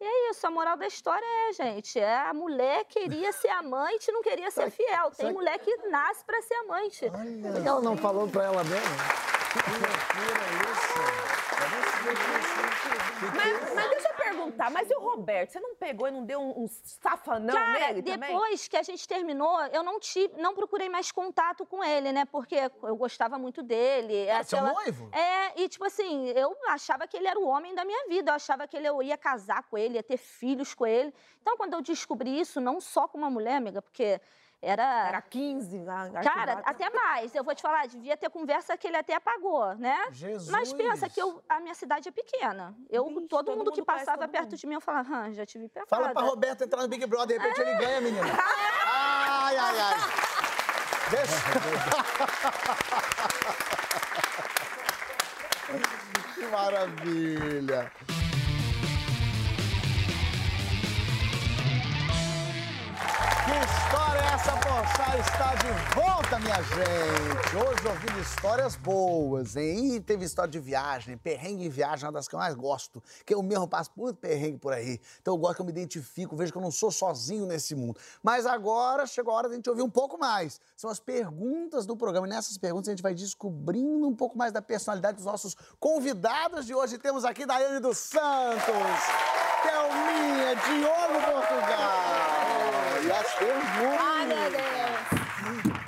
[0.00, 4.08] E é isso, a moral da história é, gente, é a mulher queria ser amante
[4.08, 5.10] e não queria ser fiel.
[5.10, 7.10] Tem mulher que nasce pra ser amante.
[7.62, 8.96] Que ela não falou pra ela mesmo?
[13.34, 14.07] Mas, mas deixa eu
[14.38, 15.50] perguntar, mas e o Roberto?
[15.50, 18.30] Você não pegou e não deu um, um safanão Cara, nele também?
[18.30, 22.24] depois que a gente terminou, eu não tive, não procurei mais contato com ele, né?
[22.24, 24.28] Porque eu gostava muito dele.
[24.30, 25.08] Ah, seu aquela- noivo?
[25.12, 28.30] É, e tipo assim, eu achava que ele era o homem da minha vida.
[28.30, 31.12] Eu achava que ele, eu ia casar com ele, ia ter filhos com ele.
[31.42, 34.20] Então, quando eu descobri isso, não só com uma mulher, amiga, porque
[34.60, 35.08] era.
[35.08, 36.10] Era 15 lá.
[36.10, 36.62] Cara, arquivado.
[36.64, 37.34] até mais.
[37.34, 39.96] Eu vou te falar, devia ter conversa que ele até apagou, né?
[40.10, 40.50] Jesus.
[40.50, 42.74] Mas pensa que eu- a minha cidade é pequena.
[42.90, 44.56] Eu, Vixe, todo, todo mundo que mundo conhece passava todo perto mundo.
[44.56, 45.88] de mim, eu falava, ah, já tive pecado.
[45.88, 48.26] Fala pra Roberto entrar no Big Brother, de repente ele ganha, menina.
[48.90, 49.94] Ai, ai, ai.
[51.10, 51.34] Deixa...
[56.34, 57.92] que maravilha.
[64.38, 65.18] É essa, Porchat?
[65.18, 67.56] Está de volta, minha gente.
[67.56, 69.96] Hoje ouvindo histórias boas, hein?
[69.96, 73.02] E teve história de viagem, perrengue em viagem, uma das que eu mais gosto.
[73.26, 75.00] Que eu mesmo passo muito perrengue por aí.
[75.20, 77.98] Então eu gosto que eu me identifico, vejo que eu não sou sozinho nesse mundo.
[78.22, 80.60] Mas agora chegou a hora de a gente ouvir um pouco mais.
[80.76, 82.26] São as perguntas do programa.
[82.26, 86.66] E nessas perguntas a gente vai descobrindo um pouco mais da personalidade dos nossos convidados
[86.66, 86.98] de hoje.
[86.98, 88.64] Temos aqui Daiane dos Santos,
[89.62, 92.28] Thelminha, Diogo Portugal.
[93.04, 94.07] E as perguntas.
[94.36, 95.78] Ai, meu Deus.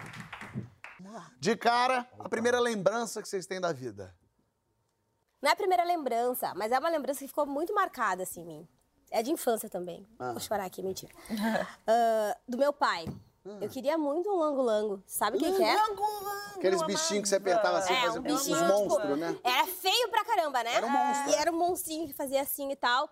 [1.38, 4.14] De cara, a primeira lembrança que vocês têm da vida.
[5.43, 8.45] Não é a primeira lembrança, mas é uma lembrança que ficou muito marcada, assim, em
[8.45, 8.68] mim.
[9.11, 10.07] É de infância também.
[10.18, 11.12] Vou chorar aqui, mentira.
[11.86, 13.07] Ah, do meu pai.
[13.61, 15.03] Eu queria muito um lango-lango.
[15.07, 15.74] Sabe o que, que é?
[16.57, 19.38] Aqueles bichinhos que você apertava assim, É, fazia um uns bichinho, monstros, tipo, né?
[19.43, 20.74] Era feio pra caramba, né?
[20.74, 21.30] Era um monstro.
[21.30, 23.11] E era um monstrinho que fazia assim e tal.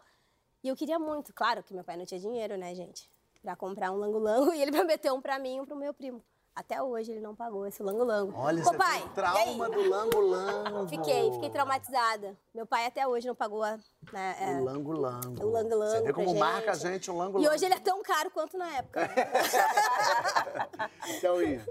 [0.62, 1.32] E eu queria muito.
[1.32, 3.10] Claro que meu pai não tinha dinheiro, né, gente?
[3.42, 4.52] Pra comprar um lango-lango.
[4.54, 6.22] E ele prometeu um pra mim e um pro meu primo.
[6.54, 8.32] Até hoje ele não pagou esse lango-lango.
[8.36, 10.88] Olha, Ô, você pai, trauma do lango-lango.
[10.88, 12.36] Fiquei, fiquei traumatizada.
[12.52, 13.78] Meu pai até hoje não pagou a,
[14.12, 15.40] né, é, O lango-lango.
[15.46, 16.92] o lango-lango Você vê como marca a gente.
[16.94, 17.48] gente o lango-lango.
[17.48, 19.08] E hoje ele é tão caro quanto na época.
[21.10, 21.64] Então, Ian,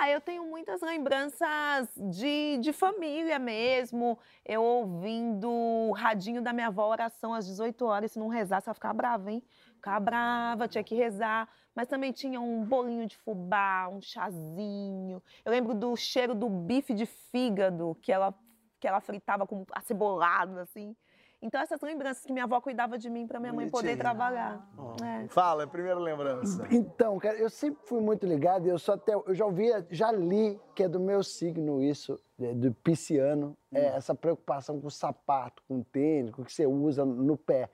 [0.00, 4.18] Ah, eu tenho muitas lembranças de, de família mesmo.
[4.44, 8.12] Eu ouvindo o radinho da minha avó, oração às 18 horas.
[8.12, 9.42] Se não rezasse, ela ficava brava, hein?
[9.78, 11.48] Ficava brava, tinha que rezar.
[11.74, 15.22] Mas também tinha um bolinho de fubá, um chazinho.
[15.44, 18.34] Eu lembro do cheiro do bife de fígado que ela,
[18.80, 20.94] que ela fritava com acebolado, assim.
[21.40, 24.68] Então, essas lembranças que minha avó cuidava de mim para minha mãe poder trabalhar.
[25.04, 25.28] É.
[25.28, 26.66] fala, é a primeira lembrança.
[26.68, 29.14] Então, cara, eu sempre fui muito ligado e eu só até.
[29.14, 33.86] Eu já ouvi, já li que é do meu signo isso, é, do pisciano, é
[33.86, 37.70] essa preocupação com o sapato, com o tênis, com o que você usa no pé.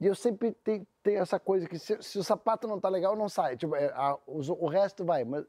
[0.00, 3.16] E eu sempre tenho, tenho essa coisa que se, se o sapato não tá legal,
[3.16, 3.56] não sai.
[3.56, 5.24] Tipo, é, a- os- o resto vai.
[5.24, 5.44] Mas,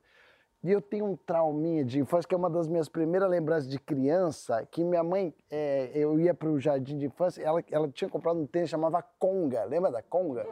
[0.63, 3.79] e eu tenho um trauminha de infância, que é uma das minhas primeiras lembranças de
[3.79, 8.09] criança, que minha mãe, é, eu ia para o jardim de infância, ela, ela tinha
[8.09, 9.63] comprado um tênis chamava Conga.
[9.63, 10.45] Lembra da Conga?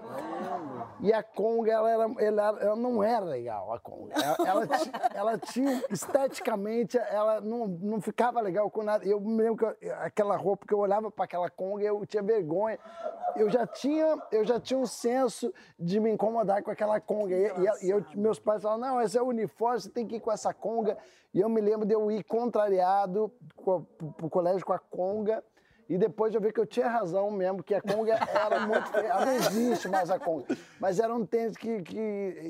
[1.02, 4.14] E a Conga, ela, era, ela, ela não era legal, a Conga.
[4.16, 4.68] Ela, ela,
[5.14, 9.06] ela tinha, esteticamente, ela não, não ficava legal com nada.
[9.06, 12.24] Eu me lembro que eu- aquela roupa, que eu olhava para aquela Conga, eu tinha
[12.24, 12.80] vergonha.
[13.36, 17.36] Eu já tinha, eu já tinha um senso de me incomodar com aquela Conga.
[17.36, 20.20] E, e- e eu- meus pais falavam, não, esse é o uniforme, tem que ir
[20.20, 20.96] com essa Conga.
[21.34, 25.44] E eu me lembro de eu ir contrariado co- pro, pro colégio com a Conga.
[25.90, 29.08] E depois eu vi que eu tinha razão mesmo, que a Conga era muito feia.
[29.08, 30.46] Ela não existe mais a Conga.
[30.80, 31.98] Mas era um tênis que, que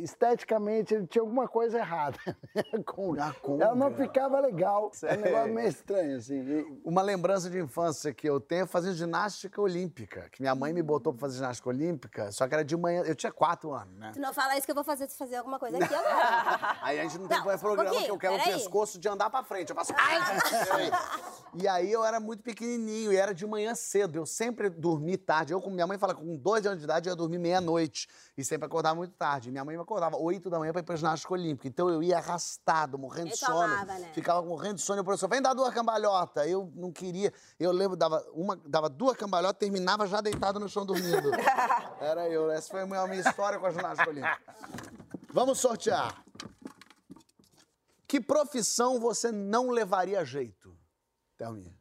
[0.04, 2.18] esteticamente ele tinha alguma coisa errada.
[2.74, 3.26] A Conga.
[3.26, 3.66] A Conga.
[3.66, 4.92] Ela não ficava legal.
[5.04, 6.40] É um negócio meio estranho, assim.
[6.40, 10.28] E- Uma lembrança de infância que eu tenho é fazer ginástica olímpica.
[10.32, 13.04] Que minha mãe me botou pra fazer ginástica olímpica, só que era de manhã.
[13.06, 14.12] Eu tinha quatro anos, né?
[14.14, 16.78] Tu não fala isso que eu vou fazer, fazer alguma coisa aqui agora.
[16.82, 19.00] Aí a gente não tem Não, mais programa um que eu quero o pouquinho, pescoço
[19.00, 19.70] de andar pra frente.
[19.70, 19.94] Eu faço.
[21.54, 24.18] e aí eu era muito pequenininho e era de manhã cedo.
[24.18, 25.54] Eu sempre dormi tarde.
[25.54, 28.08] Eu, como minha mãe fala, com dois anos de idade, eu ia dormir meia-noite.
[28.38, 29.52] E sempre acordava muito tarde.
[29.52, 31.68] Minha mãe me acordava oito da manhã pra ir pra ginástica olímpica.
[31.68, 33.54] Então eu ia arrastado, morrendo de sono.
[33.54, 34.12] tomava, né?
[34.14, 35.00] Ficava morrendo de sono.
[35.00, 36.48] E o professor, vem dar duas cambalhotas.
[36.48, 37.34] Eu não queria.
[37.60, 41.32] Eu lembro, dava, uma, dava duas cambalhotas, terminava já deitado no chão dormindo.
[42.02, 42.50] Era eu.
[42.52, 44.40] Essa foi a minha história com a ginástica olímpica.
[45.32, 46.24] Vamos sortear.
[48.08, 50.76] Que profissão você não levaria jeito?
[51.38, 51.77] Thelminha.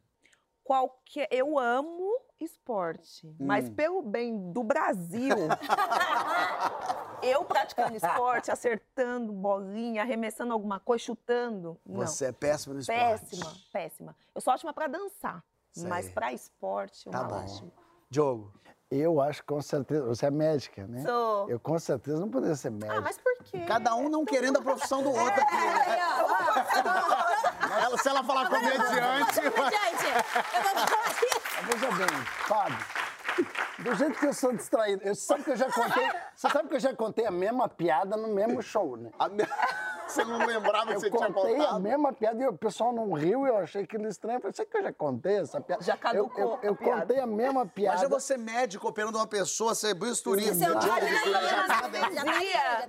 [0.67, 5.33] Qualquer, eu amo esporte, mas pelo bem do Brasil,
[7.23, 12.05] eu praticando esporte, acertando bolinha, arremessando alguma coisa, chutando, não.
[12.05, 12.99] Você é péssima no esporte.
[12.99, 14.15] péssima, péssima.
[14.35, 15.41] Eu sou ótima para dançar,
[15.71, 15.87] Sei.
[15.87, 17.35] mas para esporte, Tá uma bom.
[17.35, 17.71] lástima.
[18.09, 18.53] Diogo.
[18.91, 20.05] Eu acho que com certeza.
[20.05, 21.01] Você é médica, né?
[21.01, 21.49] Sou.
[21.49, 22.93] Eu com certeza não poderia ser médica.
[22.97, 23.65] Ah, mas por quê?
[23.65, 25.55] Cada um não querendo a profissão do outro aqui.
[25.55, 25.99] né?
[25.99, 27.46] Ela,
[27.97, 28.79] se ela falar comediante.
[28.79, 31.41] Gente, eu vou falar isso.
[31.63, 32.77] Veja bem, Fábio.
[33.79, 36.09] Do jeito que eu sou distraído, eu sabe que eu já contei.
[36.35, 39.11] Você sabe que eu já contei a mesma piada no mesmo show, né?
[39.19, 39.43] a me-
[40.07, 41.81] Você não lembrava que Eu você tinha contei a contado?
[41.81, 44.37] mesma piada e o pessoal não riu e eu achei aquilo estranho.
[44.37, 45.83] Eu falei, sabe que eu já contei essa piada?
[45.83, 47.01] Já caducou Eu, eu, eu a piada.
[47.01, 47.97] contei a mesma piada.
[47.97, 50.99] Imagina você médico operando uma pessoa, você bisturi, Você o bisturi, já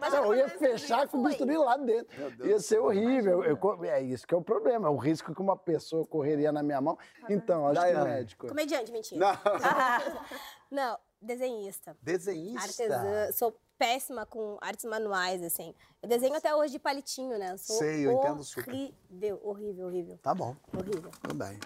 [0.01, 2.47] Já já eu ia fechar com o bisturi lá dentro.
[2.47, 3.43] Ia ser horrível.
[3.43, 6.63] Eu é isso que é o problema, é o risco que uma pessoa correria na
[6.63, 6.97] minha mão.
[7.29, 8.11] Então, acho que Daiane.
[8.11, 8.47] médico.
[8.47, 9.27] Comediante, mentira.
[9.27, 9.33] Não.
[10.71, 11.97] Não, desenhista.
[12.03, 12.61] Desenhista.
[12.63, 13.33] Artesã.
[13.33, 15.75] Sou péssima com artes manuais, assim.
[16.03, 17.57] Eu desenho até hoje de palitinho, né?
[17.57, 18.69] Sou Sei, eu entendo super.
[18.73, 20.19] Horrível, horrível, horrível.
[20.19, 21.11] Tá bom, Horrível.
[21.23, 21.59] tudo bem.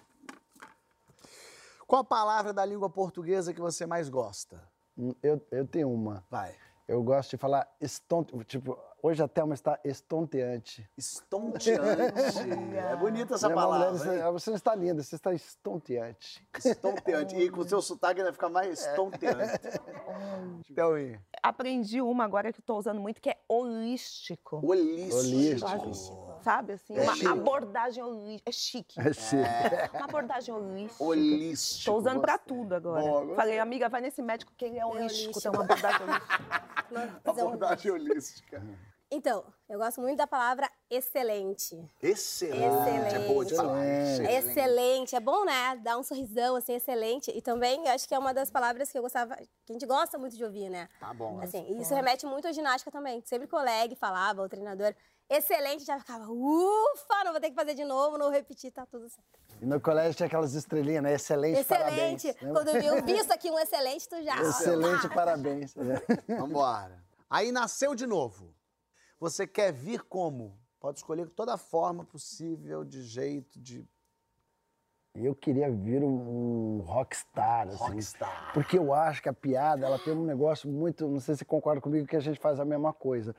[1.87, 4.63] Qual a palavra da língua portuguesa que você mais gosta?
[5.23, 6.25] Eu, eu tenho uma.
[6.31, 6.55] Vai.
[6.87, 8.33] Eu gosto de falar estonte.
[8.45, 10.89] Tipo, hoje a Thelma está estonteante.
[10.97, 11.71] Estonteante.
[12.77, 14.27] é bonita essa Minha mulher palavra.
[14.29, 16.47] "Ah, você está linda, você está estonteante.
[16.65, 17.37] Estonteante.
[17.37, 19.61] E com o seu sotaque ainda fica mais estonteante.
[20.71, 21.19] Então, e?
[21.43, 24.61] Aprendi uma agora que eu tô usando muito, que é holístico.
[24.65, 25.17] Holístico.
[25.19, 26.39] Holístico.
[26.43, 26.97] Sabe, assim?
[26.97, 27.27] É uma chique.
[27.27, 28.49] abordagem holística.
[28.49, 29.01] É chique.
[29.01, 29.97] É chique.
[29.97, 31.05] Uma abordagem holística.
[31.05, 31.85] Holístico.
[31.93, 32.57] Tô usando pra gostei.
[32.57, 33.35] tudo agora.
[33.35, 37.21] Falei, amiga, vai nesse médico que ele é holístico, tem uma abordagem holística.
[37.25, 38.63] Abordagem holística.
[39.15, 41.75] Então, eu gosto muito da palavra excelente.
[42.03, 42.65] Excelente.
[42.65, 43.15] Excelente.
[43.15, 43.85] É boa de falar.
[43.85, 44.33] Excelente.
[44.33, 45.17] Excelente.
[45.17, 45.77] É bom, né?
[45.83, 47.31] Dar um sorrisão, assim, excelente.
[47.31, 49.85] E também, eu acho que é uma das palavras que eu gostava, que a gente
[49.85, 50.89] gosta muito de ouvir, né?
[50.99, 51.39] Tá bom.
[51.43, 53.23] Assim, e isso remete muito à ginástica também.
[53.27, 54.95] Sempre o colega falava, o treinador,
[55.29, 58.87] excelente, já ficava, ufa, não vou ter que fazer de novo, não vou repetir, tá
[58.87, 59.29] tudo certo.
[59.61, 61.13] E no colégio tinha aquelas estrelinhas, né?
[61.13, 61.85] Excelente, excelente.
[61.85, 62.25] parabéns.
[62.25, 62.53] Lembra?
[62.55, 64.41] Quando eu vi o visto aqui, um excelente, tu já.
[64.41, 65.75] Excelente, Ah, parabéns.
[65.77, 66.35] É.
[66.39, 67.05] Vambora.
[67.29, 68.55] Aí nasceu de novo.
[69.23, 70.59] Você quer vir como?
[70.81, 73.89] Pode escolher toda forma possível, de jeito, de
[75.15, 77.77] Eu queria vir um, um rockstar, assim.
[77.77, 78.53] rockstar.
[78.53, 81.07] Porque eu acho que a piada, ela tem um negócio muito.
[81.07, 83.33] Não sei se você concorda comigo que a gente faz a mesma coisa.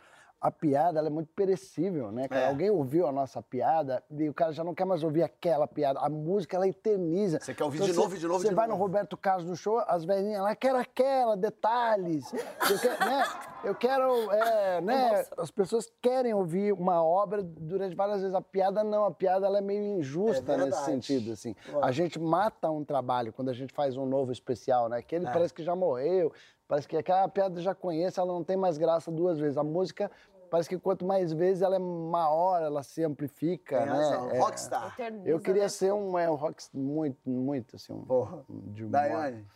[0.43, 2.27] A piada, ela é muito perecível, né?
[2.27, 2.41] cara?
[2.41, 2.47] É.
[2.49, 6.01] Alguém ouviu a nossa piada e o cara já não quer mais ouvir aquela piada.
[6.01, 7.39] A música, ela eterniza.
[7.39, 8.77] Você quer ouvir Então, de você- novo, de novo, Você de vai novo.
[8.77, 12.33] no Roberto Carlos no show, as velhinhas lá, quero aquela, detalhes.
[12.33, 13.23] Eu quero, né?
[13.63, 15.25] Eu quero, é, né?
[15.37, 18.35] As pessoas querem ouvir uma obra durante várias vezes.
[18.35, 21.55] A piada não, a piada ela é meio injusta É nesse sentido, assim.
[21.81, 25.01] A gente mata um trabalho quando a gente faz um novo especial, né?
[25.01, 25.31] Que ele É.
[25.31, 26.33] parece que já morreu,
[26.67, 29.57] parece que aquela piada já conhece, ela não tem mais graça duas vezes.
[29.57, 30.11] A música
[30.53, 34.35] parece que quanto mais vezes ela é maior, ela se amplifica, Tem né?
[34.35, 34.93] É, Rockstar.
[34.93, 35.67] Eterniza, eu queria né?
[35.67, 38.45] ser um, é, um rock muito, muito, assim, um, Porra.
[38.47, 38.91] de humor.
[38.91, 39.47] Daiane.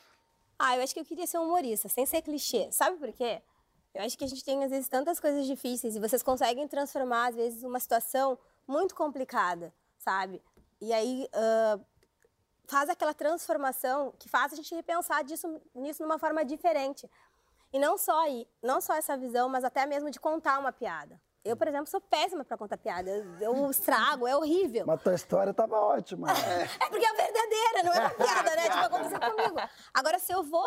[0.58, 2.72] Ah, eu acho que eu queria ser humorista, sem ser clichê.
[2.72, 3.44] Sabe por quê?
[3.94, 7.28] Eu acho que a gente tem, às vezes, tantas coisas difíceis e vocês conseguem transformar,
[7.28, 8.36] às vezes, uma situação
[8.68, 10.42] muito complicada, sabe?
[10.82, 11.80] E aí ah,
[12.68, 17.08] faz aquela transformação que faz a gente repensar disso, nisso de uma forma diferente.
[17.74, 21.20] E não só aí, não só essa visão, mas até mesmo de contar uma piada.
[21.44, 23.10] Eu, por exemplo, sou péssima para contar piada.
[23.40, 24.86] Eu, estrago, é horrível.
[24.86, 26.28] Mas tua história tava ótima.
[26.32, 28.64] É porque é verdadeira, não é uma piada, né?
[28.64, 29.70] Tipo, aconteceu comigo.
[29.94, 30.66] Agora, se eu vou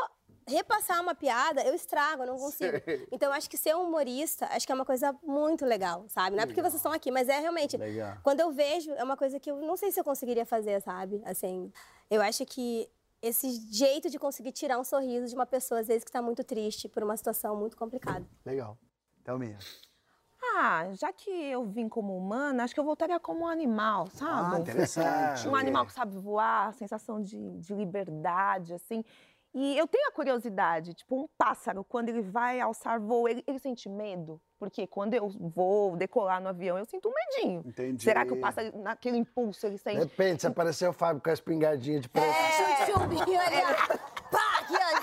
[0.48, 2.76] repassar uma piada, eu estrago, eu não consigo.
[3.12, 6.34] Então, eu acho que ser um humorista, acho que é uma coisa muito legal, sabe?
[6.34, 7.76] Não é porque vocês estão aqui, mas é realmente.
[7.76, 8.16] Legal.
[8.22, 11.22] Quando eu vejo, é uma coisa que eu não sei se eu conseguiria fazer, sabe?
[11.26, 11.70] Assim,
[12.10, 12.88] eu acho que
[13.22, 16.42] esse jeito de conseguir tirar um sorriso de uma pessoa, às vezes, que está muito
[16.42, 18.26] triste por uma situação muito complicada.
[18.44, 18.78] Legal.
[19.22, 19.58] Thelminha.
[20.56, 24.56] Ah, já que eu vim como humana, acho que eu voltaria como um animal, sabe?
[24.56, 25.46] Ah, interessante.
[25.46, 29.04] Um animal que sabe voar, sensação de, de liberdade, assim.
[29.52, 33.58] E eu tenho a curiosidade, tipo, um pássaro, quando ele vai alçar voo, ele, ele
[33.58, 34.40] sente medo?
[34.60, 37.62] Porque quando eu vou decolar no avião, eu sinto um medinho.
[37.66, 38.04] Entendi.
[38.04, 39.98] Será que o pássaro, naquele impulso, ele sente...
[39.98, 42.26] Depende, se aparecer o Fábio com a espingardinha de preto.
[42.26, 43.56] É, chumbinho ali.
[44.30, 45.00] Pá, aqui, ó.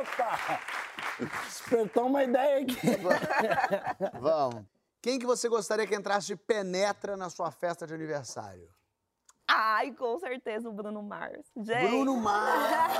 [0.00, 0.60] Opa!
[1.44, 2.78] Despertou uma ideia aqui.
[4.20, 4.64] Vamos.
[5.00, 8.68] Quem que você gostaria que entrasse de penetra na sua festa de aniversário?
[9.48, 11.50] Ai, com certeza o Bruno Mars.
[11.56, 12.62] Gente, Bruno Mars.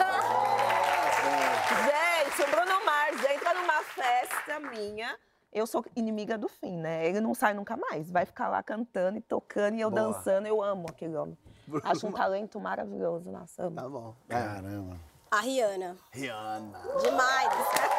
[1.86, 5.16] Gente, o Bruno Mars entra numa festa minha.
[5.52, 7.06] Eu sou inimiga do fim, né?
[7.06, 8.10] Ele não sai nunca mais.
[8.10, 10.02] Vai ficar lá cantando e tocando e eu Boa.
[10.02, 10.46] dançando.
[10.46, 11.36] Eu amo aquele homem.
[11.66, 13.82] Bruno Acho um talento maravilhoso na samba.
[13.82, 14.14] Tá bom.
[14.28, 14.96] Caramba.
[15.30, 15.96] A Rihanna.
[16.10, 16.80] Rihanna.
[17.02, 17.91] Demais.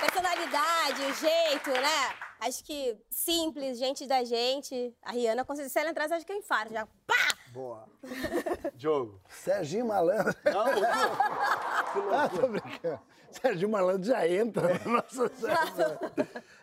[0.00, 2.14] Personalidade, o jeito, né?
[2.40, 4.94] Acho que simples, gente da gente.
[5.02, 6.72] A Rihanna, se ela entrasse, acho que eu infarto.
[6.72, 7.36] Já pá!
[7.52, 7.88] Boa.
[8.76, 9.20] Diogo.
[9.28, 10.34] Serginho Malandro.
[10.44, 10.64] Não,
[12.14, 13.00] Ah, tô brincando.
[13.30, 15.30] Serginho Malandro já entra na nossa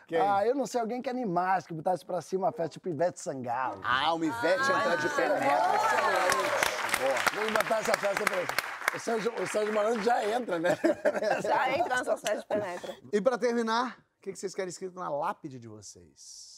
[0.06, 0.18] Quem?
[0.18, 3.20] Ah, eu não sei, alguém que animasse, que botasse pra cima a festa, tipo Ivete
[3.20, 3.80] Sangalo.
[3.84, 5.74] Ah, o Ivete entrar de pé reto.
[5.76, 7.34] Excelente.
[7.34, 8.75] Vamos botar essa festa pra...
[8.96, 10.70] O Sérgio, o Sérgio Malandro já entra, né?
[11.42, 12.96] Já entra festa de penetra.
[13.12, 16.56] E pra terminar, o que que vocês querem escrito na lápide de vocês?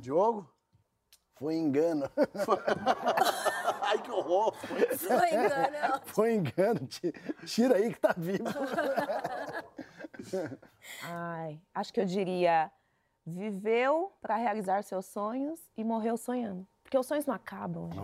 [0.00, 0.48] Diogo?
[1.38, 2.08] Foi engano.
[3.82, 4.54] Ai, que horror.
[4.54, 6.02] Foi engano.
[6.06, 6.86] Foi engano.
[6.86, 7.12] Ti-
[7.46, 8.44] Tira aí que tá vivo.
[11.02, 12.70] Ai, acho que eu diria
[13.26, 16.66] viveu pra realizar seus sonhos e morreu sonhando.
[16.90, 17.94] Porque os sonhos não acabam, né?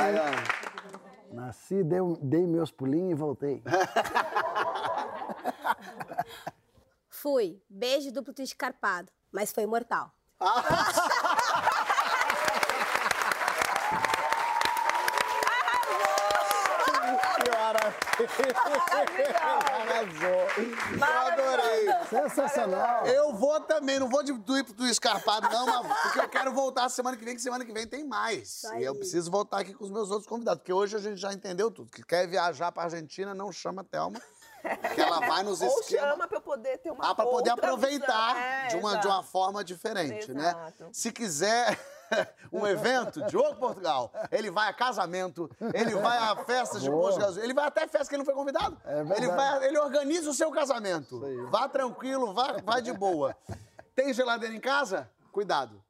[0.00, 0.30] Ana.
[1.30, 3.62] nasci, dei, dei meus pulinhos e voltei.
[7.10, 7.62] Fui.
[7.68, 9.12] Beijo duplo twist carpado.
[9.30, 10.10] Mas foi mortal.
[19.40, 20.64] Arrasou.
[20.98, 21.88] Eu adorei.
[22.08, 23.06] Sensacional.
[23.06, 26.88] Eu vou também, não vou de do do escarpado, não, mas porque eu quero voltar
[26.88, 28.64] semana que vem, que semana que vem tem mais.
[28.78, 31.32] E eu preciso voltar aqui com os meus outros convidados, porque hoje a gente já
[31.32, 31.90] entendeu tudo.
[31.90, 34.20] Que quer viajar pra Argentina, não chama a Thelma.
[34.94, 36.10] Que ela vai nos Ou esquemas.
[36.10, 38.36] chama pra eu poder ter uma Ah, pra poder aproveitar.
[38.36, 40.50] É, de, uma, de uma forma diferente, né?
[40.50, 40.88] Exato.
[40.92, 41.76] Se quiser
[42.52, 47.24] um evento, Diogo Portugal, ele vai a casamento, ele vai a festas de posto de
[47.24, 48.76] gasolina, ele vai até festa que ele não foi convidado.
[48.84, 51.22] É ele, vai, ele organiza o seu casamento.
[51.50, 53.36] Vá tranquilo, vá, vá de boa.
[53.94, 55.10] Tem geladeira em casa?
[55.30, 55.82] Cuidado.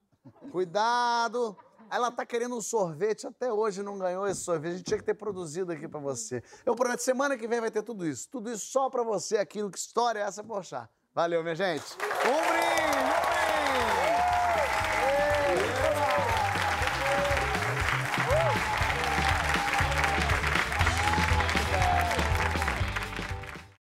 [0.50, 1.56] Cuidado.
[1.90, 4.72] Ela tá querendo um sorvete, até hoje não ganhou esse sorvete.
[4.72, 6.42] A gente tinha que ter produzido aqui pra você.
[6.64, 8.28] Eu prometo, semana que vem vai ter tudo isso.
[8.30, 10.88] Tudo isso só pra você aqui no Que História é essa, Poxa?
[11.14, 11.84] Valeu, minha gente.
[12.24, 12.71] Um brinde!